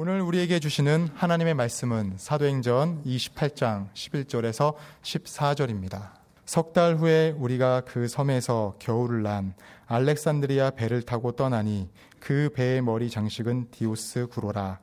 오늘 0.00 0.20
우리에게 0.20 0.60
주시는 0.60 1.08
하나님의 1.16 1.54
말씀은 1.54 2.18
사도행전 2.18 3.02
28장 3.02 3.92
11절에서 3.94 4.76
14절입니다. 5.02 6.12
석 6.46 6.72
달 6.72 6.94
후에 6.94 7.34
우리가 7.36 7.80
그 7.80 8.06
섬에서 8.06 8.76
겨울을 8.78 9.24
난 9.24 9.54
알렉산드리아 9.86 10.70
배를 10.70 11.02
타고 11.02 11.32
떠나니 11.32 11.90
그 12.20 12.48
배의 12.54 12.80
머리 12.80 13.10
장식은 13.10 13.72
디오스 13.72 14.28
구로라. 14.28 14.78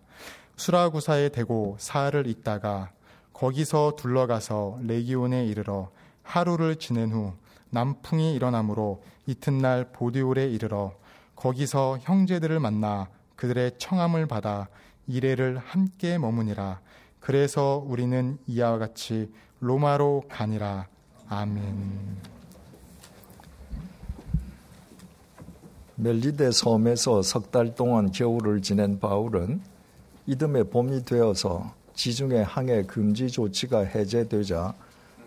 수라구사에 0.58 1.30
대고 1.30 1.78
사흘을 1.80 2.28
있다가 2.28 2.92
거기서 3.32 3.96
둘러가서 3.96 4.80
레기온에 4.82 5.46
이르러 5.46 5.92
하루를 6.24 6.76
지낸 6.76 7.14
후 7.14 7.32
남풍이 7.70 8.36
일어나므로 8.36 9.02
이튿날 9.28 9.94
보디올에 9.94 10.50
이르러 10.50 10.92
거기서 11.38 12.00
형제들을 12.02 12.60
만나 12.60 13.08
그들의 13.38 13.78
청함을 13.78 14.28
받아 14.28 14.68
이래를 15.08 15.58
함께 15.58 16.18
머무니라. 16.18 16.80
그래서 17.20 17.84
우리는 17.88 18.38
이와 18.48 18.78
같이 18.78 19.32
로마로 19.60 20.24
가니라. 20.30 20.88
아멘. 21.28 22.18
멜리데 25.96 26.52
섬에서 26.52 27.22
석 27.22 27.52
달 27.52 27.74
동안 27.74 28.12
겨울을 28.12 28.62
지낸 28.62 29.00
바울은 29.00 29.62
이듬해 30.28 30.64
봄이 30.64 31.06
되어서 31.06 31.74
지중해 31.94 32.44
항해 32.46 32.84
금지 32.84 33.30
조치가 33.30 33.82
해제되자 33.82 34.74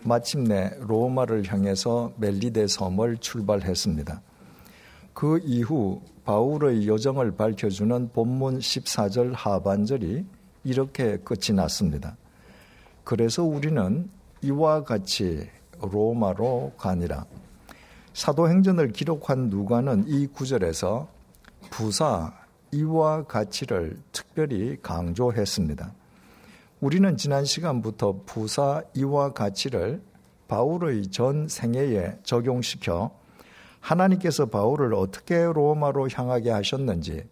마침내 0.03 0.71
로마를 0.79 1.51
향해서 1.51 2.13
멜리데 2.17 2.67
섬을 2.67 3.17
출발했습니다. 3.17 4.21
그 5.13 5.39
이후 5.43 6.01
바울의 6.29 6.87
여정을 6.87 7.31
밝혀주는 7.31 8.11
본문 8.13 8.59
14절 8.59 9.33
하반절이 9.33 10.23
이렇게 10.63 11.17
끝이 11.17 11.55
났습니다. 11.55 12.17
그래서 13.03 13.43
우리는 13.43 14.07
이와 14.43 14.83
같이 14.83 15.49
로마로 15.81 16.73
가니라. 16.77 17.25
사도행전을 18.13 18.91
기록한 18.91 19.49
누가는 19.49 20.03
이 20.07 20.27
구절에서 20.27 21.07
부사 21.71 22.31
이와 22.73 23.23
같이를 23.23 23.97
특별히 24.11 24.77
강조했습니다. 24.83 25.91
우리는 26.79 27.17
지난 27.17 27.43
시간부터 27.43 28.21
부사 28.27 28.83
이와 28.93 29.33
같이를 29.33 29.99
바울의 30.47 31.07
전 31.07 31.47
생애에 31.47 32.19
적용시켜 32.21 33.18
하나님께서 33.79 34.47
바울을 34.47 34.93
어떻게 34.93 35.43
로마로 35.43 36.09
향하게 36.09 36.51
하셨는지 36.51 37.23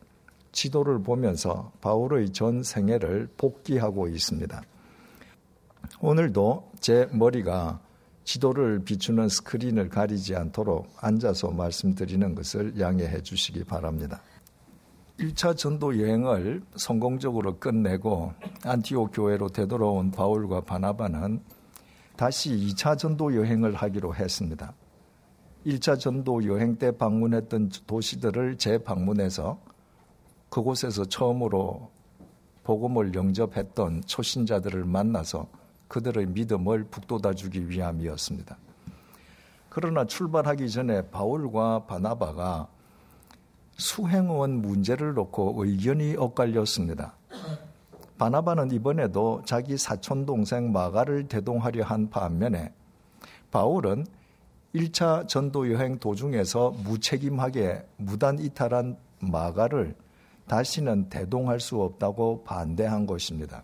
지도를 0.51 1.03
보면서 1.03 1.71
바울의 1.81 2.31
전 2.31 2.63
생애를 2.63 3.29
복기하고 3.37 4.07
있습니다. 4.07 4.61
오늘도 5.99 6.71
제 6.79 7.07
머리가 7.11 7.79
지도를 8.23 8.79
비추는 8.83 9.29
스크린을 9.29 9.89
가리지 9.89 10.35
않도록 10.35 10.89
앉아서 10.99 11.51
말씀드리는 11.51 12.35
것을 12.35 12.79
양해해 12.79 13.21
주시기 13.21 13.63
바랍니다. 13.63 14.21
1차 15.19 15.55
전도 15.55 15.99
여행을 15.99 16.61
성공적으로 16.75 17.57
끝내고 17.57 18.33
안티오 18.63 19.07
교회로 19.07 19.49
되돌아온 19.49 20.11
바울과 20.11 20.61
바나바는 20.61 21.41
다시 22.15 22.51
2차 22.51 22.97
전도 22.97 23.35
여행을 23.35 23.75
하기로 23.75 24.13
했습니다. 24.13 24.73
1차 25.65 25.99
전도 25.99 26.45
여행 26.45 26.77
때 26.77 26.91
방문했던 26.91 27.71
도시들을 27.85 28.57
재방문해서 28.57 29.59
그곳에서 30.49 31.05
처음으로 31.05 31.89
복음을 32.63 33.13
영접했던 33.13 34.03
초신자들을 34.05 34.85
만나서 34.85 35.47
그들의 35.87 36.27
믿음을 36.27 36.85
북돋아 36.85 37.33
주기 37.33 37.69
위함이었습니다. 37.69 38.57
그러나 39.69 40.05
출발하기 40.05 40.69
전에 40.69 41.09
바울과 41.09 41.85
바나바가 41.85 42.67
수행원 43.77 44.61
문제를 44.61 45.13
놓고 45.13 45.53
의견이 45.57 46.15
엇갈렸습니다. 46.17 47.13
바나바는 48.17 48.71
이번에도 48.71 49.43
자기 49.45 49.77
사촌 49.77 50.25
동생 50.25 50.71
마가를 50.71 51.27
대동하려 51.27 51.83
한 51.83 52.09
반면에 52.09 52.73
바울은 53.51 54.05
1차 54.77 55.27
전도 55.27 55.71
여행 55.73 55.97
도중에서 55.97 56.71
무책임하게 56.83 57.85
무단 57.97 58.39
이탈한 58.39 58.97
마가를 59.19 59.95
다시는 60.47 61.09
대동할 61.09 61.59
수 61.59 61.81
없다고 61.81 62.43
반대한 62.43 63.05
것입니다. 63.05 63.63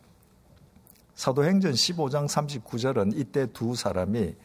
사도행전 1.15 1.73
15장 1.73 2.27
39절은 2.27 3.17
이때 3.17 3.45
두 3.53 3.75
사람이 3.75 4.35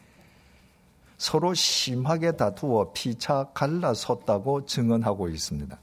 서로 1.17 1.53
심하게 1.53 2.31
다투어 2.31 2.91
피차 2.93 3.49
갈라섰다고 3.53 4.65
증언하고 4.65 5.27
있습니다. 5.27 5.77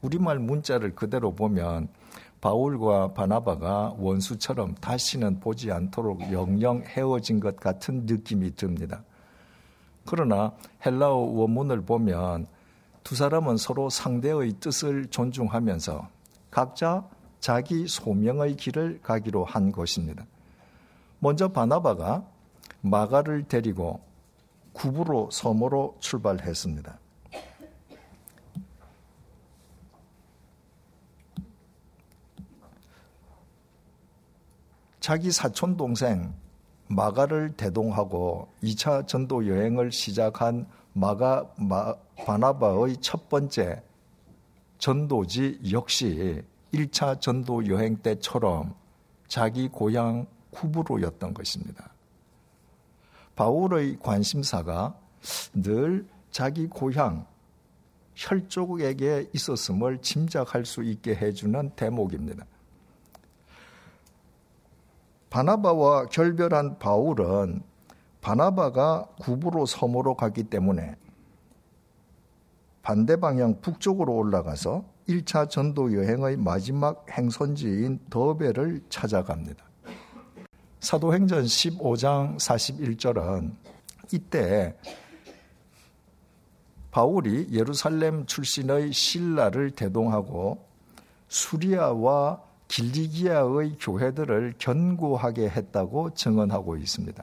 우리말 0.00 0.38
문자를 0.38 0.94
그대로 0.94 1.34
보면 1.34 1.88
바울과 2.40 3.14
바나바가 3.14 3.94
원수처럼 3.98 4.74
다시는 4.76 5.40
보지 5.40 5.72
않도록 5.72 6.30
영영 6.32 6.82
헤어진 6.86 7.40
것 7.40 7.56
같은 7.56 8.06
느낌이 8.06 8.54
듭니다. 8.54 9.02
그러나 10.04 10.52
헬라어 10.84 11.14
원문을 11.14 11.82
보면 11.82 12.46
두 13.02 13.14
사람은 13.14 13.56
서로 13.56 13.90
상대의 13.90 14.54
뜻을 14.60 15.06
존중하면서 15.06 16.08
각자 16.50 17.04
자기 17.40 17.86
소명의 17.86 18.56
길을 18.56 19.00
가기로 19.02 19.44
한 19.44 19.72
것입니다. 19.72 20.24
먼저 21.18 21.48
바나바가 21.48 22.24
마가를 22.80 23.44
데리고 23.44 24.00
구부로 24.72 25.28
섬으로 25.30 25.96
출발했습니다. 26.00 26.98
자기 35.00 35.30
사촌 35.30 35.76
동생 35.76 36.32
마가를 36.88 37.54
대동하고 37.56 38.48
2차 38.62 39.06
전도 39.06 39.48
여행을 39.48 39.92
시작한 39.92 40.66
마가 40.92 41.50
마, 41.56 41.94
바나바의 42.16 42.98
첫 43.00 43.28
번째 43.28 43.82
전도지 44.78 45.60
역시 45.72 46.42
1차 46.72 47.20
전도 47.20 47.68
여행 47.68 47.96
때처럼 47.96 48.74
자기 49.28 49.68
고향 49.68 50.26
쿠브로였던 50.50 51.34
것입니다. 51.34 51.90
바울의 53.34 53.98
관심사가 54.00 54.94
늘 55.52 56.06
자기 56.30 56.66
고향 56.68 57.26
혈족에게 58.14 59.30
있었음을 59.32 59.98
짐작할 60.00 60.64
수 60.64 60.84
있게 60.84 61.16
해주는 61.16 61.70
대목입니다. 61.70 62.46
바나바와 65.34 66.06
결별한 66.06 66.78
바울은 66.78 67.60
바나바가 68.20 69.08
구부로 69.18 69.66
섬으로 69.66 70.14
가기 70.14 70.44
때문에 70.44 70.94
반대 72.82 73.16
방향 73.16 73.60
북쪽으로 73.60 74.14
올라가서 74.14 74.84
1차 75.08 75.50
전도 75.50 75.92
여행의 75.92 76.36
마지막 76.36 77.04
행선지인 77.10 77.98
더베를 78.10 78.82
찾아갑니다. 78.88 79.64
사도행전 80.78 81.46
15장 81.46 82.36
41절은 82.38 83.56
이때 84.12 84.78
바울이 86.92 87.48
예루살렘 87.50 88.24
출신의 88.24 88.92
신라를 88.92 89.72
대동하고 89.72 90.64
수리아와 91.26 92.43
길리기아의 92.68 93.76
교회들을 93.78 94.54
견고하게 94.58 95.48
했다고 95.48 96.14
증언하고 96.14 96.76
있습니다. 96.76 97.22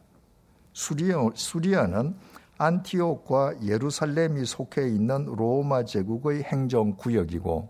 수리아, 0.73 1.29
수리아 1.33 1.87
는 1.87 2.15
안티옥과 2.57 3.63
예루살렘이 3.63 4.45
속해 4.45 4.87
있는 4.87 5.25
로마 5.25 5.83
제국의 5.83 6.43
행정구역이고 6.43 7.69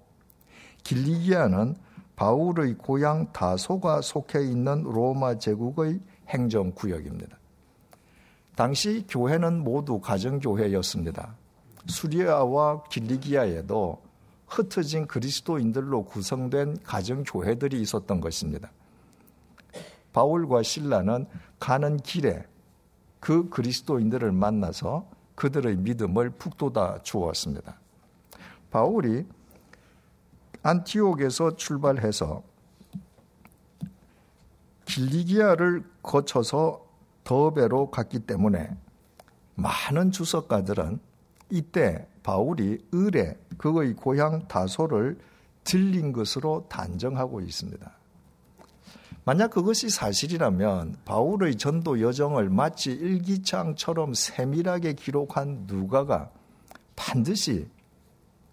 길리기아는 0.83 1.75
바울의 2.15 2.75
고향 2.77 3.31
다소가 3.31 4.01
속해 4.01 4.43
있는 4.43 4.83
로마 4.83 5.37
제국의 5.37 6.01
행정구역입니다. 6.27 7.37
당시 8.55 9.05
교회는 9.07 9.63
모두 9.63 9.99
가정교회였습니다. 9.99 11.35
수리아와 11.87 12.83
길리기아에도 12.83 14.10
흩어진 14.51 15.07
그리스도인들로 15.07 16.03
구성된 16.03 16.83
가정교회들이 16.83 17.79
있었던 17.81 18.19
것입니다. 18.19 18.69
바울과 20.11 20.61
신라는 20.61 21.25
가는 21.57 21.95
길에 21.97 22.45
그 23.21 23.49
그리스도인들을 23.49 24.29
만나서 24.33 25.09
그들의 25.35 25.77
믿음을 25.77 26.31
북돋아 26.31 27.01
주었습니다. 27.01 27.79
바울이 28.71 29.25
안티옥에서 30.63 31.55
출발해서 31.55 32.43
길리기아를 34.83 35.89
거쳐서 36.03 36.85
더베로 37.23 37.89
갔기 37.89 38.19
때문에 38.19 38.75
많은 39.55 40.11
주석가들은 40.11 40.99
이때 41.49 42.10
바울이 42.23 42.79
을에 42.93 43.37
그의 43.57 43.93
고향 43.93 44.47
다소를 44.47 45.17
들린 45.63 46.11
것으로 46.11 46.65
단정하고 46.69 47.41
있습니다. 47.41 47.91
만약 49.23 49.51
그것이 49.51 49.89
사실이라면 49.89 50.97
바울의 51.05 51.57
전도 51.57 52.01
여정을 52.01 52.49
마치 52.49 52.91
일기장처럼 52.91 54.15
세밀하게 54.15 54.93
기록한 54.93 55.65
누가가 55.67 56.31
반드시 56.95 57.67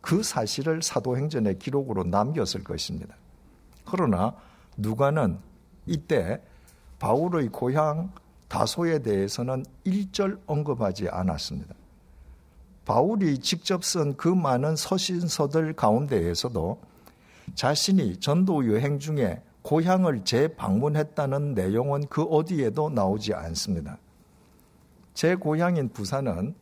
그 0.00 0.22
사실을 0.22 0.82
사도행전의 0.82 1.58
기록으로 1.58 2.04
남겼을 2.04 2.64
것입니다. 2.64 3.16
그러나 3.84 4.34
누가는 4.76 5.38
이때 5.86 6.42
바울의 6.98 7.48
고향 7.48 8.12
다소에 8.48 9.00
대해서는 9.00 9.64
일절 9.84 10.38
언급하지 10.46 11.08
않았습니다. 11.08 11.74
바울이 12.88 13.38
직접 13.40 13.84
쓴 13.84 14.16
그 14.16 14.28
많은 14.28 14.74
서신서들 14.74 15.74
가운데에서도 15.74 16.80
자신이 17.54 18.18
전도 18.18 18.66
여행 18.72 18.98
중에 18.98 19.42
고향을 19.60 20.24
재방문했다는 20.24 21.52
내용은 21.52 22.06
그 22.08 22.22
어디에도 22.22 22.88
나오지 22.88 23.34
않습니다. 23.34 23.98
제 25.12 25.34
고향인 25.34 25.90
부산은 25.90 26.54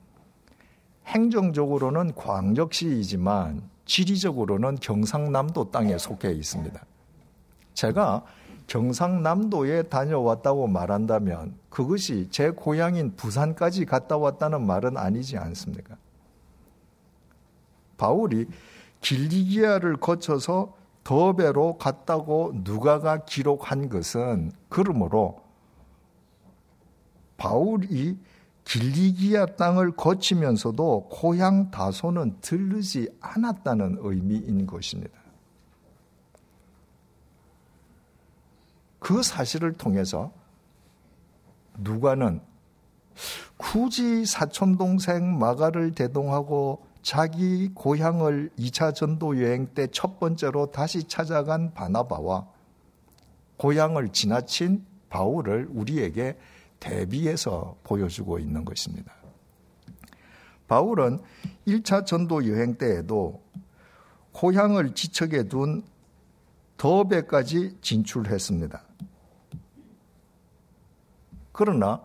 행정적으로는 1.06 2.16
광역시이지만 2.16 3.62
지리적으로는 3.84 4.78
경상남도 4.80 5.70
땅에 5.70 5.96
속해 5.96 6.32
있습니다. 6.32 6.84
제가 7.74 8.24
경상남도에 8.66 9.84
다녀왔다고 9.84 10.66
말한다면 10.66 11.54
그것이 11.70 12.26
제 12.32 12.50
고향인 12.50 13.14
부산까지 13.14 13.84
갔다 13.84 14.16
왔다는 14.16 14.66
말은 14.66 14.96
아니지 14.96 15.38
않습니까? 15.38 15.96
바울이 17.96 18.46
길리기아를 19.00 19.96
거쳐서 19.96 20.74
더베로 21.04 21.78
갔다고 21.78 22.52
누가가 22.64 23.24
기록한 23.24 23.88
것은 23.88 24.50
그러므로 24.68 25.40
바울이 27.36 28.18
길리기아 28.64 29.46
땅을 29.46 29.92
거치면서도 29.92 31.08
고향 31.08 31.70
다소는 31.70 32.38
들르지 32.40 33.08
않았다는 33.20 33.98
의미인 34.00 34.66
것입니다. 34.66 35.16
그 38.98 39.22
사실을 39.22 39.74
통해서 39.74 40.32
누가는 41.78 42.40
굳이 43.56 44.26
사촌동생 44.26 45.38
마가를 45.38 45.94
대동하고 45.94 46.85
자기 47.06 47.68
고향을 47.72 48.50
2차 48.58 48.92
전도 48.92 49.40
여행 49.40 49.68
때 49.68 49.86
첫 49.92 50.18
번째로 50.18 50.72
다시 50.72 51.04
찾아간 51.04 51.72
바나바와 51.72 52.48
고향을 53.58 54.08
지나친 54.08 54.84
바울을 55.08 55.68
우리에게 55.70 56.36
대비해서 56.80 57.76
보여주고 57.84 58.40
있는 58.40 58.64
것입니다. 58.64 59.12
바울은 60.66 61.20
1차 61.68 62.04
전도 62.04 62.48
여행 62.48 62.74
때에도 62.74 63.40
고향을 64.32 64.96
지척에 64.96 65.44
둔 65.44 65.84
더베까지 66.76 67.78
진출했습니다. 67.82 68.82
그러나 71.52 72.02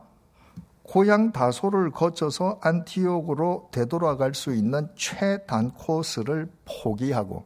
고향 0.91 1.31
다소를 1.31 1.91
거쳐서 1.91 2.59
안티옥으로 2.61 3.69
되돌아갈 3.71 4.35
수 4.35 4.53
있는 4.53 4.89
최단 4.97 5.71
코스를 5.71 6.51
포기하고 6.65 7.45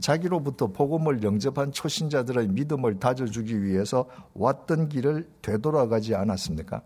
자기로부터 0.00 0.68
복음을 0.68 1.22
영접한 1.22 1.72
초신자들의 1.72 2.48
믿음을 2.48 2.98
다져주기 2.98 3.62
위해서 3.62 4.08
왔던 4.32 4.88
길을 4.88 5.28
되돌아가지 5.42 6.14
않았습니까? 6.14 6.80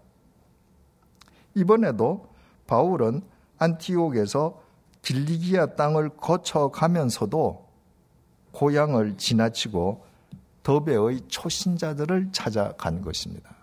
이번에도 1.55 2.27
바울은 2.67 3.23
안티옥에서 3.59 4.61
길리기아 5.03 5.77
땅을 5.77 6.17
거쳐가면서도 6.17 7.69
고향을 8.51 9.17
지나치고 9.17 10.05
더베의 10.65 11.21
초신자들을 11.29 12.31
찾아간 12.33 13.01
것입니다. 13.01 13.58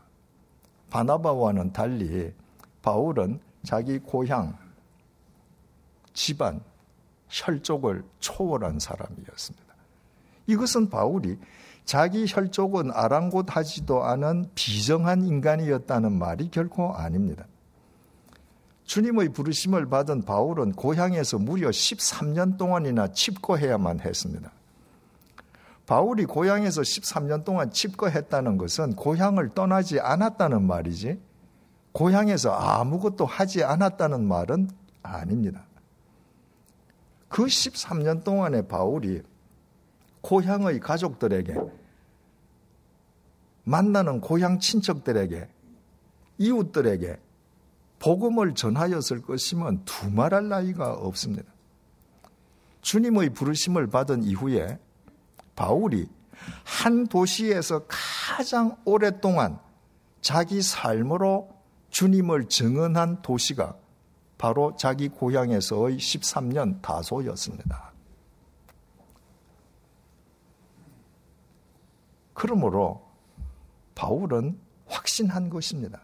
바나바와는 0.90 1.74
달리 1.74 2.32
바울은 2.82 3.40
자기 3.64 4.00
고향, 4.00 4.58
집안, 6.14 6.62
혈족을 7.30 8.04
초월한 8.20 8.80
사람이었습니다. 8.80 9.66
이것은 10.48 10.90
바울이 10.90 11.38
자기 11.84 12.26
혈족은 12.28 12.92
아랑곳하지도 12.92 14.04
않은 14.04 14.50
비정한 14.56 15.24
인간이었다는 15.24 16.12
말이 16.18 16.50
결코 16.50 16.94
아닙니다. 16.94 17.46
주님의 18.86 19.30
부르심을 19.30 19.88
받은 19.88 20.24
바울은 20.24 20.74
고향에서 20.74 21.40
무려 21.40 21.70
13년 21.70 22.58
동안이나 22.58 23.08
칩거해야만 23.12 24.00
했습니다. 24.02 24.52
바울이 25.86 26.26
고향에서 26.26 26.82
13년 26.82 27.44
동안 27.44 27.72
칩거했다는 27.72 28.58
것은 28.58 28.96
고향을 28.96 29.50
떠나지 29.54 30.00
않았다는 30.00 30.66
말이지 30.66 31.20
고향에서 31.92 32.52
아무것도 32.52 33.26
하지 33.26 33.64
않았다는 33.64 34.28
말은 34.28 34.70
아닙니다. 35.04 35.66
그 37.30 37.46
13년 37.46 38.24
동안에 38.24 38.64
바울이 38.68 39.22
고향의 40.22 40.80
가족들에게 40.80 41.56
만나는 43.64 44.22
고향 44.22 44.60
친척들에게 44.60 45.48
이웃들에게 46.38 47.20
복음을 48.00 48.56
전하였을 48.56 49.22
것이면 49.22 49.86
두말할 49.86 50.50
나위가 50.50 50.94
없습니다. 50.94 51.52
주님의 52.82 53.30
부르심을 53.30 53.88
받은 53.88 54.24
이후에 54.24 54.80
바울이 55.56 56.08
한 56.64 57.08
도시에서 57.08 57.86
가장 57.88 58.78
오랫동안 58.86 59.60
자기 60.22 60.62
삶으로 60.62 61.50
주님을 61.90 62.50
증언한 62.50 63.22
도시가 63.22 63.78
바로 64.38 64.76
자기 64.76 65.08
고향에서의 65.08 65.98
13년 65.98 66.82
다소였습니다. 66.82 67.94
그러므로 72.34 73.08
바울은 73.96 74.60
확신한 74.88 75.50
것입니다. 75.50 76.02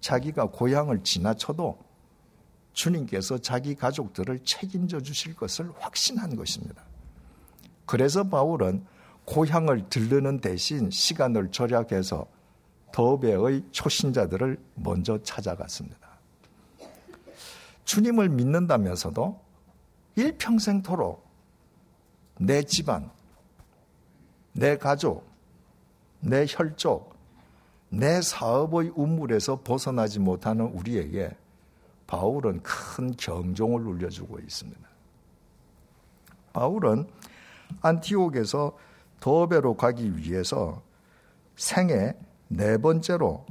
자기가 0.00 0.46
고향을 0.46 1.04
지나쳐도 1.04 1.78
주님께서 2.72 3.38
자기 3.38 3.74
가족들을 3.74 4.40
책임져 4.44 5.00
주실 5.00 5.36
것을 5.36 5.70
확신한 5.78 6.34
것입니다. 6.36 6.82
그래서 7.92 8.24
바울은 8.24 8.86
고향을 9.26 9.90
들르는 9.90 10.40
대신 10.40 10.88
시간을 10.90 11.50
절약해서 11.50 12.26
더베의 12.90 13.64
초신자들을 13.70 14.58
먼저 14.76 15.22
찾아갔습니다. 15.22 15.98
주님을 17.84 18.30
믿는다면서도 18.30 19.38
일평생토록 20.16 21.22
내 22.38 22.62
집안, 22.62 23.10
내 24.54 24.78
가족, 24.78 25.28
내 26.20 26.46
혈족, 26.48 27.14
내 27.90 28.22
사업의 28.22 28.92
우물에서 28.94 29.60
벗어나지 29.60 30.18
못하는 30.18 30.64
우리에게 30.64 31.36
바울은 32.06 32.62
큰 32.62 33.14
경종을 33.14 33.86
울려주고 33.86 34.38
있습니다. 34.38 34.80
바울은 36.54 37.06
안티옥에서 37.82 38.76
더베로 39.20 39.76
가기 39.76 40.16
위해서 40.16 40.82
생애 41.56 42.14
네 42.48 42.78
번째로 42.78 43.44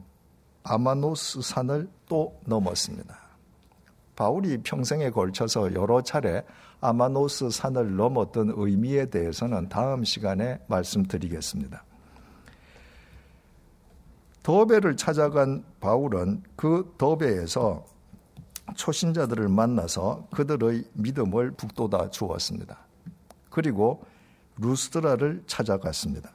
아마노스 0.64 1.42
산을 1.42 1.90
또 2.08 2.38
넘었습니다. 2.46 3.18
바울이 4.16 4.58
평생에 4.60 5.10
걸쳐서 5.10 5.74
여러 5.74 6.02
차례 6.02 6.44
아마노스 6.82 7.50
산을 7.50 7.96
넘었던 7.96 8.54
의미에 8.56 9.06
대해서는 9.06 9.70
다음 9.70 10.04
시간에 10.04 10.60
말씀드리겠습니다. 10.68 11.84
더베를 14.44 14.98
찾아간 14.98 15.64
바울은 15.80 16.44
그 16.56 16.94
더베에서 16.98 17.86
초신자들을 18.76 19.48
만나서 19.50 20.28
그들의 20.34 20.86
믿음을 20.94 21.52
북돋아 21.52 22.10
주었습니다. 22.10 22.80
그리고 23.50 24.04
루스드라를 24.58 25.44
찾아갔습니다. 25.48 26.32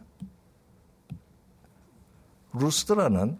루스드라는 2.52 3.38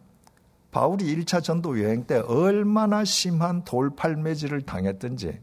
바울이 0.70 1.04
1차 1.16 1.42
전도 1.42 1.82
여행 1.82 2.06
때 2.06 2.18
얼마나 2.18 3.04
심한 3.04 3.64
돌팔매질을 3.64 4.62
당했던지 4.62 5.40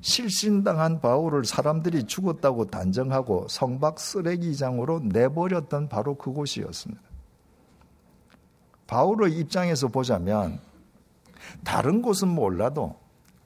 실신당한 0.00 1.00
바울을 1.00 1.44
사람들이 1.44 2.04
죽었다고 2.04 2.66
단정하고 2.66 3.46
성박 3.48 3.98
쓰레기장으로 4.00 5.00
내버렸던 5.04 5.88
바로 5.88 6.16
그곳이었습니다. 6.16 7.02
바울의 8.86 9.38
입장에서 9.38 9.88
보자면 9.88 10.60
다른 11.64 12.02
곳은 12.02 12.28
몰라도 12.28 12.98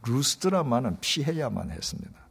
루스드라만은 0.06 0.98
피해야만 1.00 1.70
했습니다. 1.70 2.29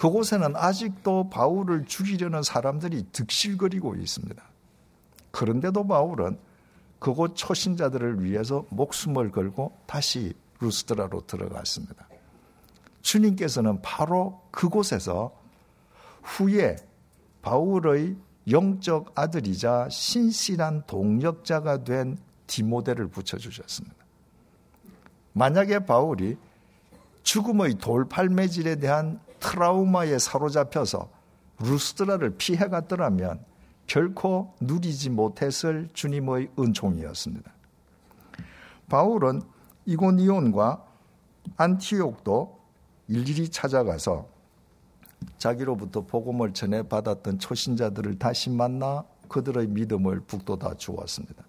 그곳에는 0.00 0.56
아직도 0.56 1.28
바울을 1.28 1.84
죽이려는 1.84 2.42
사람들이 2.42 3.08
득실거리고 3.12 3.96
있습니다. 3.96 4.42
그런데도 5.30 5.86
바울은 5.86 6.38
그곳 6.98 7.36
초신자들을 7.36 8.24
위해서 8.24 8.64
목숨을 8.70 9.30
걸고 9.30 9.76
다시 9.84 10.32
루스드라로 10.58 11.26
들어갔습니다. 11.26 12.08
주님께서는 13.02 13.82
바로 13.82 14.40
그곳에서 14.50 15.38
후에 16.22 16.76
바울의 17.42 18.16
영적 18.50 19.12
아들이자 19.14 19.90
신실한 19.90 20.84
동력자가 20.86 21.84
된 21.84 22.16
디모데를 22.46 23.08
붙여주셨습니다. 23.08 23.96
만약에 25.34 25.80
바울이 25.80 26.38
죽음의 27.22 27.74
돌팔매질에 27.74 28.76
대한 28.76 29.20
트라우마에 29.40 30.18
사로잡혀서 30.18 31.10
루스드라를 31.58 32.36
피해갔더라면 32.36 33.44
결코 33.86 34.54
누리지 34.60 35.10
못했을 35.10 35.88
주님의 35.92 36.50
은총이었습니다. 36.58 37.52
바울은 38.88 39.42
이고니온과 39.86 40.84
안티옥도 41.56 42.60
일일이 43.08 43.48
찾아가서 43.48 44.28
자기로부터 45.38 46.02
복음을 46.02 46.52
전해 46.52 46.82
받았던 46.82 47.38
초신자들을 47.38 48.18
다시 48.18 48.50
만나 48.50 49.04
그들의 49.28 49.68
믿음을 49.68 50.20
북돋아 50.20 50.74
주었습니다. 50.74 51.44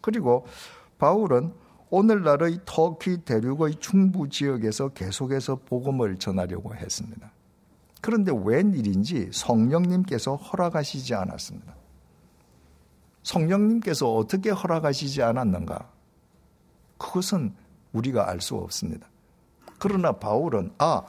그리고 0.00 0.46
바울은 0.98 1.52
오늘날의 1.90 2.60
터키 2.66 3.18
대륙의 3.18 3.76
중부 3.76 4.28
지역에서 4.28 4.88
계속해서 4.88 5.56
복음을 5.66 6.16
전하려고 6.18 6.74
했습니다. 6.74 7.32
그런데 8.00 8.32
웬일인지 8.32 9.30
성령님께서 9.32 10.36
허락하시지 10.36 11.14
않았습니다. 11.14 11.74
성령님께서 13.22 14.14
어떻게 14.14 14.50
허락하시지 14.50 15.22
않았는가? 15.22 15.90
그것은 16.98 17.54
우리가 17.92 18.28
알 18.28 18.40
수 18.40 18.56
없습니다. 18.56 19.08
그러나 19.78 20.12
바울은 20.12 20.72
아, 20.78 21.02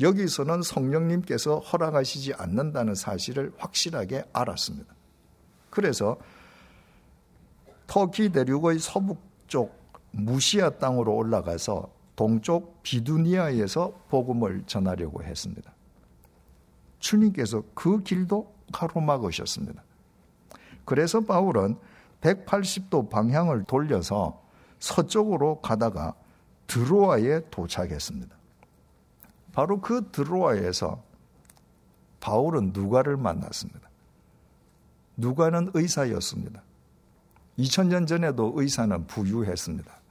여기서는 0.00 0.62
성령님께서 0.62 1.60
허락하시지 1.60 2.34
않는다는 2.34 2.94
사실을 2.94 3.52
확실하게 3.56 4.24
알았습니다. 4.32 4.92
그래서 5.70 6.16
터키 7.86 8.30
대륙의 8.30 8.78
서북쪽 8.78 9.83
무시아 10.14 10.70
땅으로 10.70 11.14
올라가서 11.14 11.90
동쪽 12.16 12.82
비두니아에서 12.82 13.92
복음을 14.08 14.62
전하려고 14.66 15.22
했습니다. 15.22 15.72
주님께서 17.00 17.62
그 17.74 18.02
길도 18.02 18.52
가로막으셨습니다. 18.72 19.82
그래서 20.84 21.20
바울은 21.20 21.76
180도 22.20 23.10
방향을 23.10 23.64
돌려서 23.64 24.42
서쪽으로 24.78 25.60
가다가 25.60 26.14
드로아에 26.66 27.40
도착했습니다. 27.50 28.34
바로 29.52 29.80
그 29.80 30.08
드로아에서 30.10 31.02
바울은 32.20 32.70
누가를 32.72 33.16
만났습니다. 33.16 33.90
누가는 35.16 35.70
의사였습니다. 35.74 36.62
2000년 37.58 38.06
전에도 38.06 38.52
의사는 38.56 39.06
부유했습니다. 39.06 40.03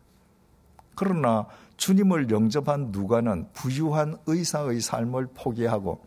그러나 0.95 1.47
주님을 1.77 2.29
영접한 2.29 2.89
누가는 2.91 3.47
부유한 3.53 4.17
의사의 4.25 4.81
삶을 4.81 5.27
포기하고 5.33 6.03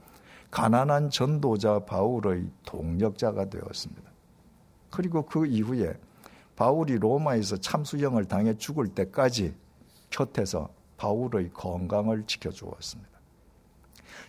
가난한 0.51 1.11
전도자 1.11 1.81
바울의 1.81 2.49
동력자가 2.65 3.51
되었습니다. 3.51 4.11
그리고 4.91 5.27
그 5.27 5.47
이후에 5.47 5.95
바울이 6.55 6.99
로마에서 6.99 7.59
참수형을 7.59 8.25
당해 8.25 8.57
죽을 8.57 8.89
때까지 8.89 9.55
곁에서 10.11 10.71
바울의 10.97 11.51
건강을 11.53 12.25
지켜주었습니다. 12.27 13.17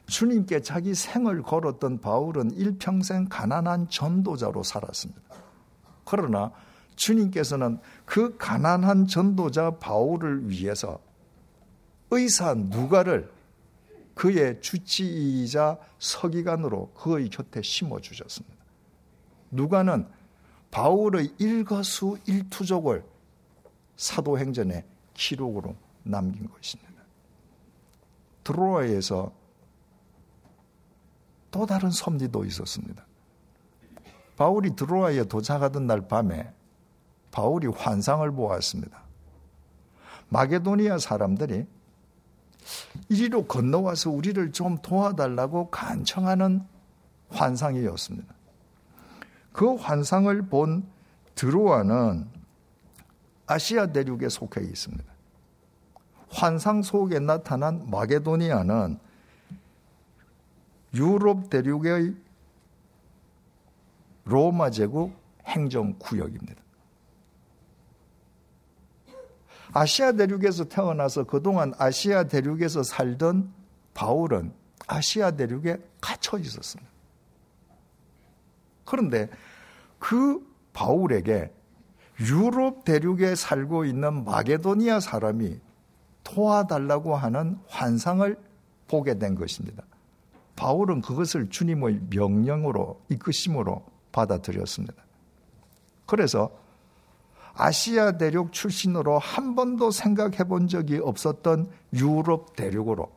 주님께 0.07 0.61
자기 0.61 0.93
생을 0.93 1.41
걸었던 1.41 2.01
바울은 2.01 2.51
일평생 2.51 3.27
가난한 3.29 3.89
전도자로 3.89 4.63
살았습니다. 4.63 5.21
그러나 6.03 6.51
주님께서는 6.97 7.79
그 8.05 8.35
가난한 8.37 9.07
전도자 9.07 9.77
바울을 9.77 10.49
위해서 10.49 10.99
의사 12.11 12.53
누가를 12.53 13.31
그의 14.13 14.59
주치의자 14.61 15.77
서기관으로 15.99 16.91
그의 16.93 17.29
곁에 17.29 17.61
심어 17.61 17.99
주셨습니다. 18.01 18.57
누가는 19.51 20.07
바울의 20.71 21.35
일거수 21.37 22.17
일투족을 22.25 23.05
사도행전에 23.95 24.85
기록으로 25.13 25.75
남긴 26.03 26.49
것입니다. 26.49 27.03
드로아에서 28.43 29.31
또 31.51 31.65
다른 31.65 31.89
섭리도 31.89 32.45
있었습니다. 32.45 33.05
바울이 34.35 34.75
드로아에 34.75 35.23
도착하던 35.23 35.87
날 35.87 36.07
밤에 36.07 36.53
바울이 37.31 37.67
환상을 37.67 38.29
보았습니다. 38.31 39.03
마게도니아 40.29 40.97
사람들이 40.97 41.65
이리로 43.09 43.45
건너와서 43.45 44.09
우리를 44.09 44.51
좀 44.51 44.77
도와달라고 44.79 45.69
간청하는 45.69 46.61
환상이었습니다. 47.29 48.33
그 49.53 49.75
환상을 49.75 50.41
본 50.43 50.87
드로아는 51.35 52.27
아시아 53.45 53.87
대륙에 53.87 54.29
속해 54.29 54.61
있습니다. 54.61 55.05
환상 56.29 56.81
속에 56.81 57.19
나타난 57.19 57.89
마게도니아는 57.89 58.99
유럽 60.93 61.49
대륙의 61.49 62.15
로마 64.25 64.69
제국 64.69 65.13
행정구역입니다. 65.45 66.66
아시아 69.73 70.11
대륙에서 70.13 70.65
태어나서 70.65 71.25
그동안 71.25 71.73
아시아 71.77 72.23
대륙에서 72.23 72.83
살던 72.83 73.51
바울은 73.93 74.53
아시아 74.87 75.31
대륙에 75.31 75.77
갇혀 75.99 76.37
있었습니다. 76.37 76.89
그런데 78.85 79.29
그 79.99 80.45
바울에게 80.73 81.51
유럽 82.21 82.83
대륙에 82.85 83.35
살고 83.35 83.85
있는 83.85 84.23
마게도니아 84.23 84.99
사람이 84.99 85.59
도와달라고 86.23 87.15
하는 87.15 87.59
환상을 87.67 88.37
보게 88.87 89.19
된 89.19 89.35
것입니다. 89.35 89.83
바울은 90.55 91.01
그것을 91.01 91.49
주님의 91.49 92.01
명령으로 92.09 93.01
이끄심으로 93.09 93.85
받아들였습니다. 94.11 94.95
그래서 96.05 96.49
아시아 97.59 98.11
대륙 98.11 98.53
출신으로 98.53 99.17
한 99.17 99.55
번도 99.55 99.89
생각해 99.89 100.43
본 100.43 100.67
적이 100.67 100.99
없었던 100.99 101.69
유럽 101.93 102.55
대륙으로 102.55 103.11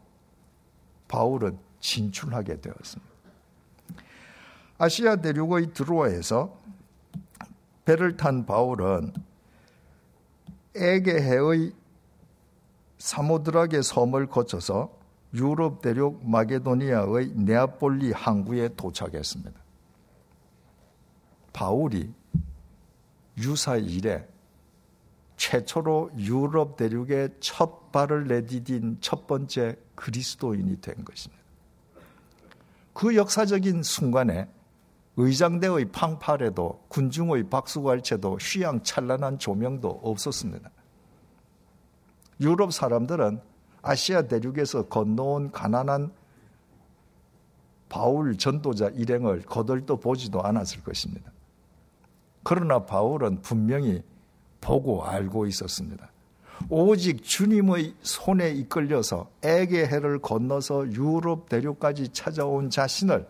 바울은 1.08 1.58
진출하게 1.80 2.60
되었습니다. 2.62 3.10
아시아 4.78 5.16
대륙의 5.16 5.74
드로아에서 5.74 6.58
배를 7.84 8.16
탄 8.16 8.46
바울은 8.46 9.12
에게해의 10.74 11.72
사모드락의 12.96 13.82
섬을 13.82 14.26
거쳐서 14.28 14.90
유럽 15.34 15.82
대륙 15.82 16.26
마게도니아의 16.26 17.32
네아폴리 17.34 18.12
항구에 18.12 18.70
도착했습니다. 18.74 19.60
바울이 21.52 22.19
유사 23.40 23.76
이래 23.76 24.26
최초로 25.36 26.10
유럽 26.18 26.76
대륙에 26.76 27.28
첫 27.40 27.90
발을 27.92 28.26
내디딘 28.26 28.98
첫 29.00 29.26
번째 29.26 29.76
그리스도인이 29.94 30.80
된 30.80 31.04
것입니다. 31.04 31.42
그 32.92 33.16
역사적인 33.16 33.82
순간에 33.82 34.48
의장대의 35.16 35.90
팡팔에도 35.92 36.84
군중의 36.88 37.48
박수갈채도 37.48 38.36
휘황찬란한 38.36 39.38
조명도 39.38 39.88
없었습니다. 40.02 40.70
유럽 42.40 42.72
사람들은 42.72 43.40
아시아 43.82 44.22
대륙에서 44.22 44.86
건너온 44.88 45.50
가난한 45.50 46.12
바울 47.88 48.36
전도자 48.36 48.88
일행을 48.88 49.42
거들떠 49.42 49.96
보지도 49.96 50.42
않았을 50.42 50.82
것입니다. 50.82 51.32
그러나 52.42 52.84
바울은 52.84 53.42
분명히 53.42 54.02
보고 54.60 55.04
알고 55.04 55.46
있었습니다. 55.46 56.10
오직 56.68 57.22
주님의 57.22 57.94
손에 58.02 58.50
이끌려서 58.50 59.30
에게해를 59.42 60.18
건너서 60.18 60.86
유럽 60.92 61.48
대륙까지 61.48 62.10
찾아온 62.10 62.68
자신을 62.68 63.26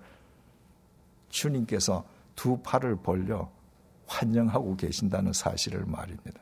주님께서 1.28 2.04
두 2.34 2.58
팔을 2.58 2.96
벌려 2.96 3.50
환영하고 4.06 4.76
계신다는 4.76 5.32
사실을 5.32 5.84
말입니다. 5.86 6.40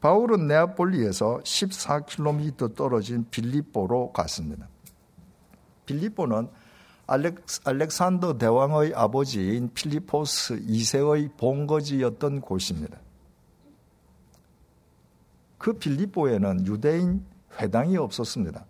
바울은 0.00 0.48
네아폴리에서 0.48 1.40
14km 1.44 2.74
떨어진 2.74 3.24
빌립보로 3.30 4.12
갔습니다. 4.12 4.68
빌립보는 5.86 6.48
알렉산더 7.64 8.38
대왕의 8.38 8.94
아버지인 8.94 9.72
필리포스 9.74 10.60
2세의 10.60 11.36
본거지였던 11.36 12.40
곳입니다. 12.40 12.98
그 15.58 15.74
빌립보에는 15.74 16.66
유대인 16.66 17.24
회당이 17.60 17.96
없었습니다. 17.96 18.64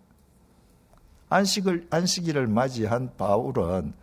안식을, 1.29 1.87
안식일을 1.89 2.47
맞이한 2.47 3.15
바울은 3.17 3.93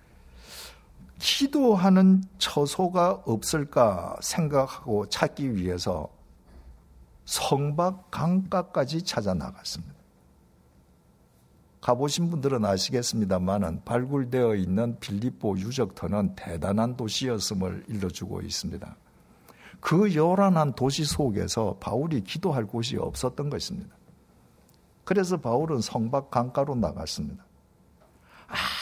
기도하는 1.18 2.24
처소가 2.38 3.22
없을까 3.26 4.16
생각하고 4.20 5.06
찾기 5.08 5.54
위해서 5.54 6.08
성박 7.26 8.10
강가까지 8.10 9.02
찾아 9.02 9.34
나갔습니다. 9.34 9.99
가보신 11.80 12.30
분들은 12.30 12.64
아시겠습니다만은 12.64 13.82
발굴되어 13.84 14.54
있는 14.54 14.98
빌립보 15.00 15.56
유적터는 15.58 16.34
대단한 16.36 16.96
도시였음을 16.96 17.84
일러주고 17.88 18.42
있습니다. 18.42 18.96
그 19.80 20.14
요란한 20.14 20.74
도시 20.74 21.04
속에서 21.04 21.76
바울이 21.80 22.22
기도할 22.22 22.66
곳이 22.66 22.98
없었던 22.98 23.48
것입니다. 23.48 23.96
그래서 25.04 25.38
바울은 25.38 25.80
성박 25.80 26.30
강가로 26.30 26.74
나갔습니다. 26.74 27.44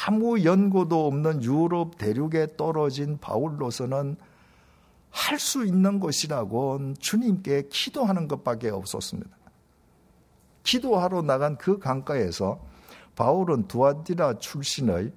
아무 0.06 0.42
연고도 0.42 1.06
없는 1.06 1.44
유럽 1.44 1.98
대륙에 1.98 2.56
떨어진 2.56 3.18
바울로서는 3.18 4.16
할 5.10 5.38
수 5.38 5.64
있는 5.64 6.00
것이라고 6.00 6.94
주님께 6.98 7.68
기도하는 7.70 8.28
것밖에 8.28 8.70
없었습니다. 8.70 9.30
기도하러 10.64 11.22
나간 11.22 11.56
그 11.56 11.78
강가에서 11.78 12.60
바울은 13.18 13.66
두아디라 13.66 14.38
출신의 14.38 15.10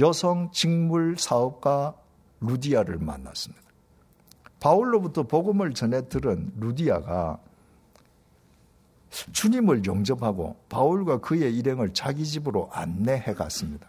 여성 0.00 0.50
직물 0.50 1.16
사업가 1.16 1.94
루디아를 2.40 2.98
만났습니다. 2.98 3.62
바울로부터 4.58 5.22
복음을 5.22 5.72
전해 5.74 6.08
들은 6.08 6.52
루디아가 6.58 7.38
주님을 9.30 9.86
영접하고 9.86 10.56
바울과 10.68 11.20
그의 11.20 11.56
일행을 11.56 11.94
자기 11.94 12.26
집으로 12.26 12.68
안내해 12.72 13.32
갔습니다. 13.32 13.86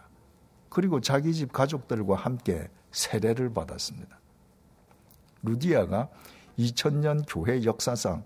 그리고 0.68 1.00
자기 1.00 1.34
집 1.34 1.52
가족들과 1.52 2.14
함께 2.14 2.68
세례를 2.92 3.52
받았습니다. 3.52 4.20
루디아가 5.42 6.08
2000년 6.60 7.24
교회 7.26 7.64
역사상 7.64 8.22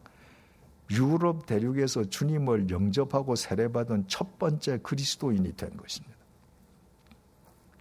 유럽 0.91 1.47
대륙에서 1.47 2.05
주님을 2.05 2.71
영접하고 2.71 3.37
세례받은 3.37 4.07
첫 4.09 4.39
번째 4.39 4.79
그리스도인이 4.83 5.57
된 5.57 5.77
것입니다. 5.77 6.17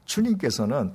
주님께서는 0.06 0.94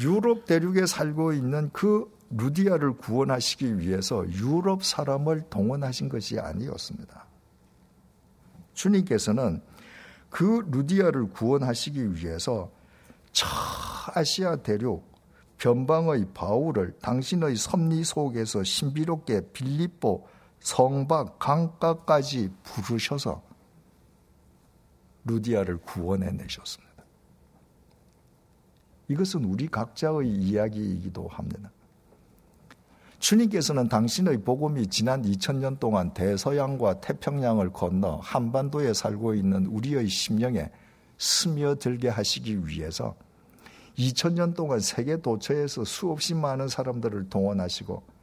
유럽 0.00 0.44
대륙에 0.44 0.86
살고 0.86 1.32
있는 1.32 1.70
그 1.72 2.10
루디아를 2.30 2.98
구원하시기 2.98 3.78
위해서 3.78 4.28
유럽 4.32 4.84
사람을 4.84 5.48
동원하신 5.50 6.08
것이 6.08 6.38
아니었습니다. 6.38 7.26
주님께서는 8.74 9.60
그 10.30 10.66
루디아를 10.70 11.30
구원하시기 11.30 12.14
위해서 12.14 12.70
저 13.32 13.46
아시아 14.14 14.56
대륙 14.56 15.08
변방의 15.58 16.28
바울을 16.34 16.96
당신의 17.00 17.56
섭리 17.56 18.04
속에서 18.04 18.62
신비롭게 18.62 19.52
빌립보 19.52 20.26
성박 20.60 21.38
강가까지 21.38 22.50
부르셔서 22.62 23.42
루디아를 25.24 25.78
구원해 25.78 26.30
내셨습니다. 26.32 26.88
이것은 29.08 29.44
우리 29.44 29.68
각자의 29.68 30.28
이야기이기도 30.28 31.28
합니다. 31.28 31.70
주님께서는 33.18 33.88
당신의 33.88 34.42
복음이 34.42 34.86
지난 34.88 35.22
2000년 35.22 35.80
동안 35.80 36.14
대서양과 36.14 37.00
태평양을 37.00 37.72
건너 37.72 38.16
한반도에 38.22 38.94
살고 38.94 39.34
있는 39.34 39.66
우리의 39.66 40.08
심령에 40.08 40.70
스며들게 41.18 42.08
하시기 42.08 42.66
위해서 42.66 43.16
2000년 43.98 44.54
동안 44.54 44.78
세계 44.78 45.20
도처에서 45.20 45.84
수없이 45.84 46.34
많은 46.34 46.68
사람들을 46.68 47.28
동원하시고 47.28 48.17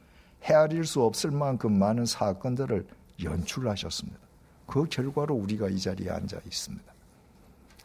헤아릴 0.46 0.86
수 0.86 1.04
없을 1.04 1.32
만큼 1.32 1.78
많은 1.78 2.06
사건들을 2.06 2.86
연출하셨습니다. 3.24 4.20
그 4.68 4.86
결과로 4.86 5.36
우리가 5.36 5.70
이 5.70 5.80
자리에 5.80 6.10
앉아 6.10 6.40
있습니다. 6.46 6.94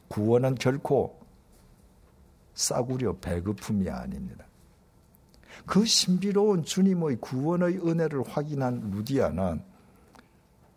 구원은 0.09 0.57
결코 0.57 1.19
싸구려 2.55 3.17
배급품이 3.19 3.89
아닙니다. 3.89 4.45
그 5.67 5.85
신비로운 5.85 6.65
주님의 6.65 7.19
구원의 7.21 7.79
은혜를 7.87 8.23
확인한 8.29 8.91
루디아는 8.91 9.63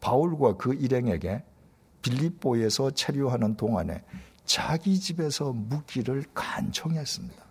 바울과 0.02 0.58
그 0.58 0.74
일행에게 0.74 1.43
빌립보에서 2.02 2.91
체류하는 2.91 3.56
동안에 3.56 4.04
자기 4.46 5.00
집에서 5.00 5.54
묵기를 5.54 6.26
간청했습니다. 6.34 7.43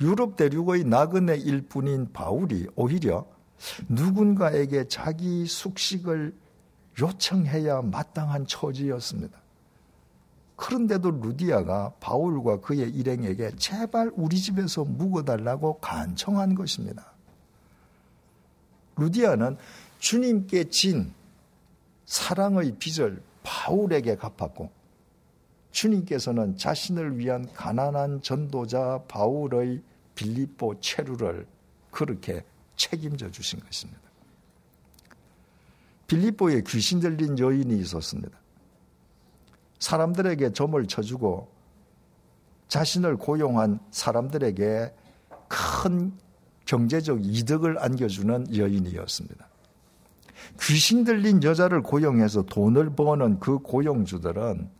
유럽 0.00 0.36
대륙의 0.36 0.84
나그네 0.84 1.36
일 1.36 1.62
뿐인 1.62 2.12
바울이 2.12 2.66
오히려 2.74 3.26
누군가에게 3.88 4.88
자기 4.88 5.44
숙식을 5.44 6.34
요청해야 6.98 7.82
마땅한 7.82 8.46
처지였습니다. 8.46 9.38
그런데도 10.56 11.10
루디아가 11.10 11.94
바울과 12.00 12.60
그의 12.60 12.90
일행에게 12.90 13.52
제발 13.56 14.10
우리 14.14 14.38
집에서 14.38 14.84
묵어달라고 14.84 15.78
간청한 15.80 16.54
것입니다. 16.54 17.12
루디아는 18.96 19.56
주님께 19.98 20.64
진 20.70 21.12
사랑의 22.04 22.76
빚을 22.78 23.22
바울에게 23.42 24.16
갚았고 24.16 24.70
주님께서는 25.70 26.56
자신을 26.56 27.18
위한 27.18 27.50
가난한 27.54 28.22
전도자 28.22 29.02
바울의 29.08 29.82
빌립보 30.20 30.80
체류를 30.80 31.46
그렇게 31.90 32.44
책임져 32.76 33.30
주신 33.30 33.58
것입니다. 33.60 34.02
빌립보에 36.06 36.62
귀신 36.66 37.00
들린 37.00 37.38
여인이 37.38 37.74
있었습니다. 37.80 38.38
사람들에게 39.78 40.52
점을 40.52 40.86
쳐주고 40.86 41.50
자신을 42.68 43.16
고용한 43.16 43.80
사람들에게 43.90 44.94
큰 45.48 46.12
경제적 46.66 47.24
이득을 47.24 47.82
안겨주는 47.82 48.54
여인이었습니다. 48.54 49.48
귀신 50.60 51.04
들린 51.04 51.42
여자를 51.42 51.82
고용해서 51.82 52.42
돈을 52.42 52.94
버는 52.94 53.40
그 53.40 53.58
고용주들은 53.58 54.70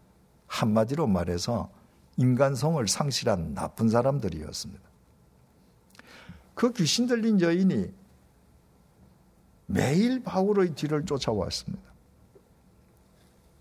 한마디로 0.47 1.07
말해서 1.07 1.71
인간성을 2.19 2.87
상실한 2.87 3.55
나쁜 3.55 3.89
사람들이었습니다. 3.89 4.90
그 6.61 6.75
귀신 6.75 7.07
들린 7.07 7.41
여인이 7.41 7.91
매일 9.65 10.23
바울의 10.23 10.75
뒤를 10.75 11.07
쫓아왔습니다. 11.07 11.83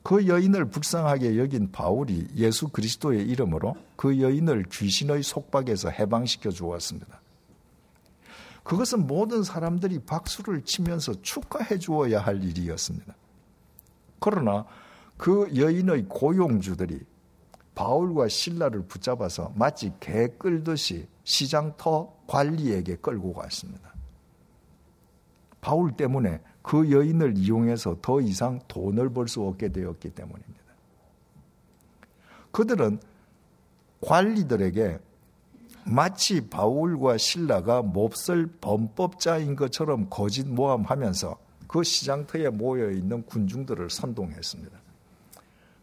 그 0.03 0.27
여인을 0.27 0.65
불쌍하게 0.65 1.37
여긴 1.37 1.71
바울이 1.71 2.27
예수 2.35 2.67
그리스도의 2.67 3.25
이름으로 3.25 3.77
그 3.95 4.19
여인을 4.19 4.65
귀신의 4.69 5.23
속박에서 5.23 5.91
해방시켜 5.91 6.51
주었습니다. 6.51 7.21
그것은 8.63 9.07
모든 9.07 9.43
사람들이 9.43 9.99
박수를 9.99 10.63
치면서 10.63 11.21
축하해 11.21 11.79
주어야 11.79 12.19
할 12.19 12.43
일이었습니다. 12.43 13.15
그러나 14.19 14.65
그 15.15 15.49
여인의 15.55 16.07
고용주들이 16.09 16.99
바울과 17.79 18.27
신라를 18.27 18.81
붙잡아서 18.81 19.53
마치 19.55 19.93
개 20.01 20.27
끌듯이 20.27 21.07
시장터 21.23 22.13
관리에게 22.27 22.97
끌고 22.97 23.31
갔습니다. 23.31 23.93
바울 25.61 25.93
때문에 25.93 26.41
그 26.61 26.91
여인을 26.91 27.37
이용해서 27.37 27.95
더 28.01 28.19
이상 28.19 28.59
돈을 28.67 29.13
벌 29.13 29.29
수 29.29 29.43
없게 29.43 29.69
되었기 29.69 30.09
때문입니다. 30.09 30.59
그들은 32.51 32.99
관리들에게 34.01 34.99
마치 35.85 36.49
바울과 36.49 37.17
신라가 37.17 37.81
몹쓸 37.81 38.47
범법자인 38.59 39.55
것처럼 39.55 40.07
거짓 40.09 40.45
모함하면서 40.45 41.39
그 41.69 41.83
시장터에 41.83 42.49
모여 42.49 42.91
있는 42.91 43.23
군중들을 43.23 43.89
선동했습니다. 43.89 44.88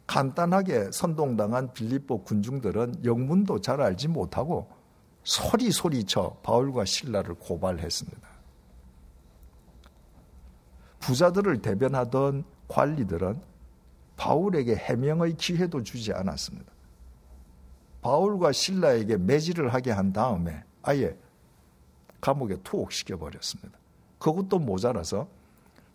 간단하게 0.07 0.93
선동당한 0.93 1.73
빌립보 1.73 2.23
군중들은 2.23 3.05
영문도 3.05 3.61
잘 3.61 3.81
알지 3.81 4.09
못하고 4.09 4.71
소리 5.25 5.71
소리쳐 5.73 6.39
바울과 6.43 6.85
신라를 6.85 7.35
고발했습니다. 7.35 8.29
부자들을 11.01 11.63
대변하던 11.63 12.45
관리들은 12.69 13.41
바울에게 14.17 14.77
해명의 14.77 15.37
기회도 15.37 15.83
주지 15.83 16.13
않았습니다. 16.13 16.73
바울과 18.03 18.53
신라에게 18.53 19.17
매질을 19.17 19.75
하게 19.75 19.91
한 19.91 20.13
다음에 20.13 20.65
아예 20.83 21.17
감옥에 22.21 22.57
투옥시켜 22.63 23.17
버렸습니다. 23.19 23.79
그것도 24.19 24.61
모자라서 24.61 25.29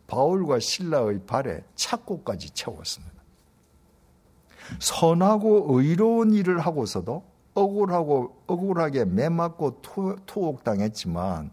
바울과 0.08 0.60
신라의 0.60 1.26
발에 1.26 1.64
착고까지 1.76 2.52
채웠습니다. 2.52 3.21
선하고 4.80 5.80
의로운 5.80 6.34
일을 6.34 6.60
하고서도 6.60 7.24
억울하고 7.54 8.44
억울하게 8.48 9.06
매맞고 9.06 9.82
투옥당했지만 10.26 11.52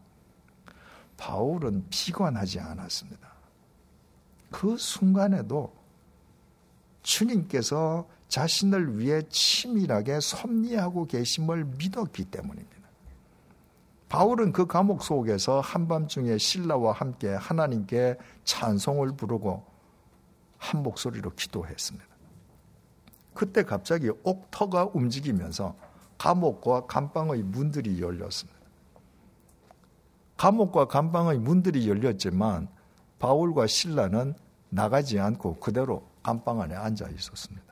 바울은 1.17 1.85
비관하지 1.91 2.61
않았습니다. 2.61 3.29
그 4.51 4.77
순간에도 4.77 5.73
주님께서 7.03 8.07
자신을 8.29 8.99
위해 8.99 9.23
치밀하게 9.29 10.21
섭리하고 10.21 11.07
계심을 11.07 11.65
믿었기 11.65 12.27
때문입니다. 12.27 12.79
바울은 14.09 14.53
그 14.53 14.67
감옥 14.67 15.03
속에서 15.03 15.61
한밤중에 15.61 16.39
신라와 16.39 16.93
함께 16.93 17.29
하나님께 17.29 18.17
찬송을 18.45 19.17
부르고 19.17 19.65
한 20.57 20.83
목소리로 20.83 21.33
기도했습니다. 21.35 22.07
그때 23.39 23.63
갑자기 23.63 24.11
옥터가 24.25 24.91
움직이면서 24.95 25.77
감옥과 26.19 26.87
감방의 26.87 27.45
문들이 27.45 28.03
열렸습니다. 28.03 28.59
감옥과 30.37 30.89
감방의 30.89 31.39
문들이 31.39 31.89
열렸지만 31.89 32.67
바울과 33.21 33.69
신라는 33.69 34.35
나가지 34.71 35.21
않고 35.21 35.61
그대로 35.61 36.03
감방 36.21 36.61
안에 36.61 36.75
앉아 36.75 37.11
있었습니다. 37.11 37.63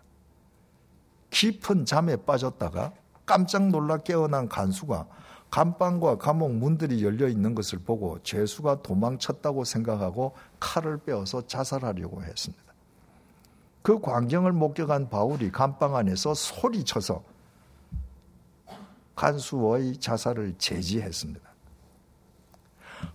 깊은 1.31 1.85
잠에 1.85 2.14
빠졌다가 2.14 2.92
깜짝 3.26 3.66
놀라 3.66 3.96
깨어난 3.96 4.48
간수가 4.48 5.09
감방과 5.50 6.18
감옥 6.18 6.52
문들이 6.52 7.02
열려 7.05 7.26
있는 7.26 7.57
것을 7.57 7.81
보고 7.81 8.22
죄수가 8.22 8.83
도망쳤다고 8.83 9.64
생각하고 9.64 10.37
칼을 10.61 10.98
빼어서 10.98 11.44
자살하려고 11.48 12.22
했습니다. 12.22 12.65
그 13.87 14.01
광경을 14.01 14.51
목격한 14.51 15.11
바울이 15.11 15.53
감방 15.53 15.94
안에서 15.94 16.35
소리쳐서 16.35 17.22
간수의 19.14 19.99
자살을 19.99 20.57
제지했습니다. 20.59 21.49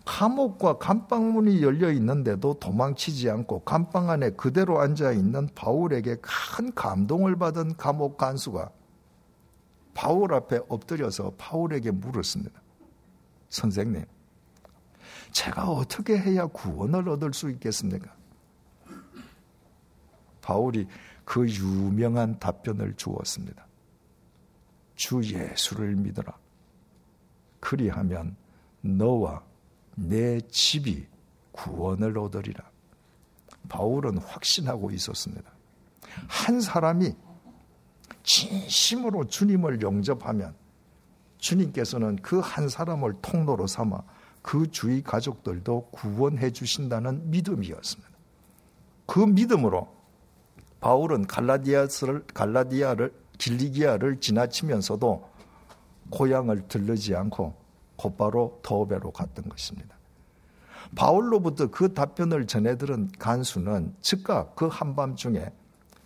감옥과 0.06 0.78
감방문이 0.78 1.62
열려 1.62 1.92
있는데도 1.92 2.54
도망치지 2.54 3.30
않고 3.30 3.64
감방 3.66 4.10
안에 4.10 4.30
그대로 4.30 4.80
앉아 4.80 5.12
있는 5.12 5.50
바울에게 5.56 6.16
큰 6.22 6.74
감동을 6.74 7.36
받은 7.36 7.76
감옥 7.76 8.16
간수가 8.16 8.72
바울 9.94 10.34
앞에 10.34 10.62
엎드려서 10.70 11.34
바울에게 11.38 11.92
물었습니다. 11.92 12.62
선생님, 13.50 14.06
제가 15.34 15.70
어떻게 15.70 16.18
해야 16.18 16.48
구원을 16.48 17.10
얻을 17.10 17.34
수 17.34 17.50
있겠습니까? 17.50 18.21
바울이 20.52 20.86
그 21.24 21.48
유명한 21.48 22.38
답변을 22.38 22.96
주었습니다. 22.98 23.66
주 24.96 25.22
예수를 25.24 25.96
믿어라. 25.96 26.38
그리하면 27.62 28.36
너와 28.82 29.42
내 29.96 30.42
집이 30.42 31.08
구원을 31.54 32.18
얻으리라. 32.18 32.70
바울은 33.70 34.18
확신하고 34.18 34.92
있었습니다. 34.92 35.50
한 36.28 36.60
사람이 36.60 37.16
진심으로 38.24 39.28
주님을 39.28 39.82
영접하면 39.82 40.54
주님께서는 41.38 42.18
그 42.18 42.42
한 42.42 42.68
사람을 42.68 43.22
통로로 43.22 43.68
삼아 43.68 44.04
그 44.42 44.70
주위 44.70 45.02
가족들도 45.02 45.92
구원해 45.92 46.52
주신다는 46.52 47.30
믿음이었습니다. 47.32 48.12
그 49.06 49.20
믿음으로 49.20 50.01
바울은 50.82 51.28
갈라디아스를 51.28 52.26
갈라디아를 52.34 53.14
길리기아를 53.38 54.20
지나치면서도 54.20 55.30
고향을 56.10 56.68
들르지 56.68 57.16
않고 57.16 57.56
곧바로 57.96 58.60
더베로 58.64 59.12
갔던 59.12 59.48
것입니다. 59.48 59.96
바울로부터 60.96 61.68
그 61.68 61.94
답변을 61.94 62.48
전해 62.48 62.78
들은 62.78 63.10
간수는 63.18 63.96
즉각 64.02 64.56
그 64.56 64.68
한밤중에 64.68 65.46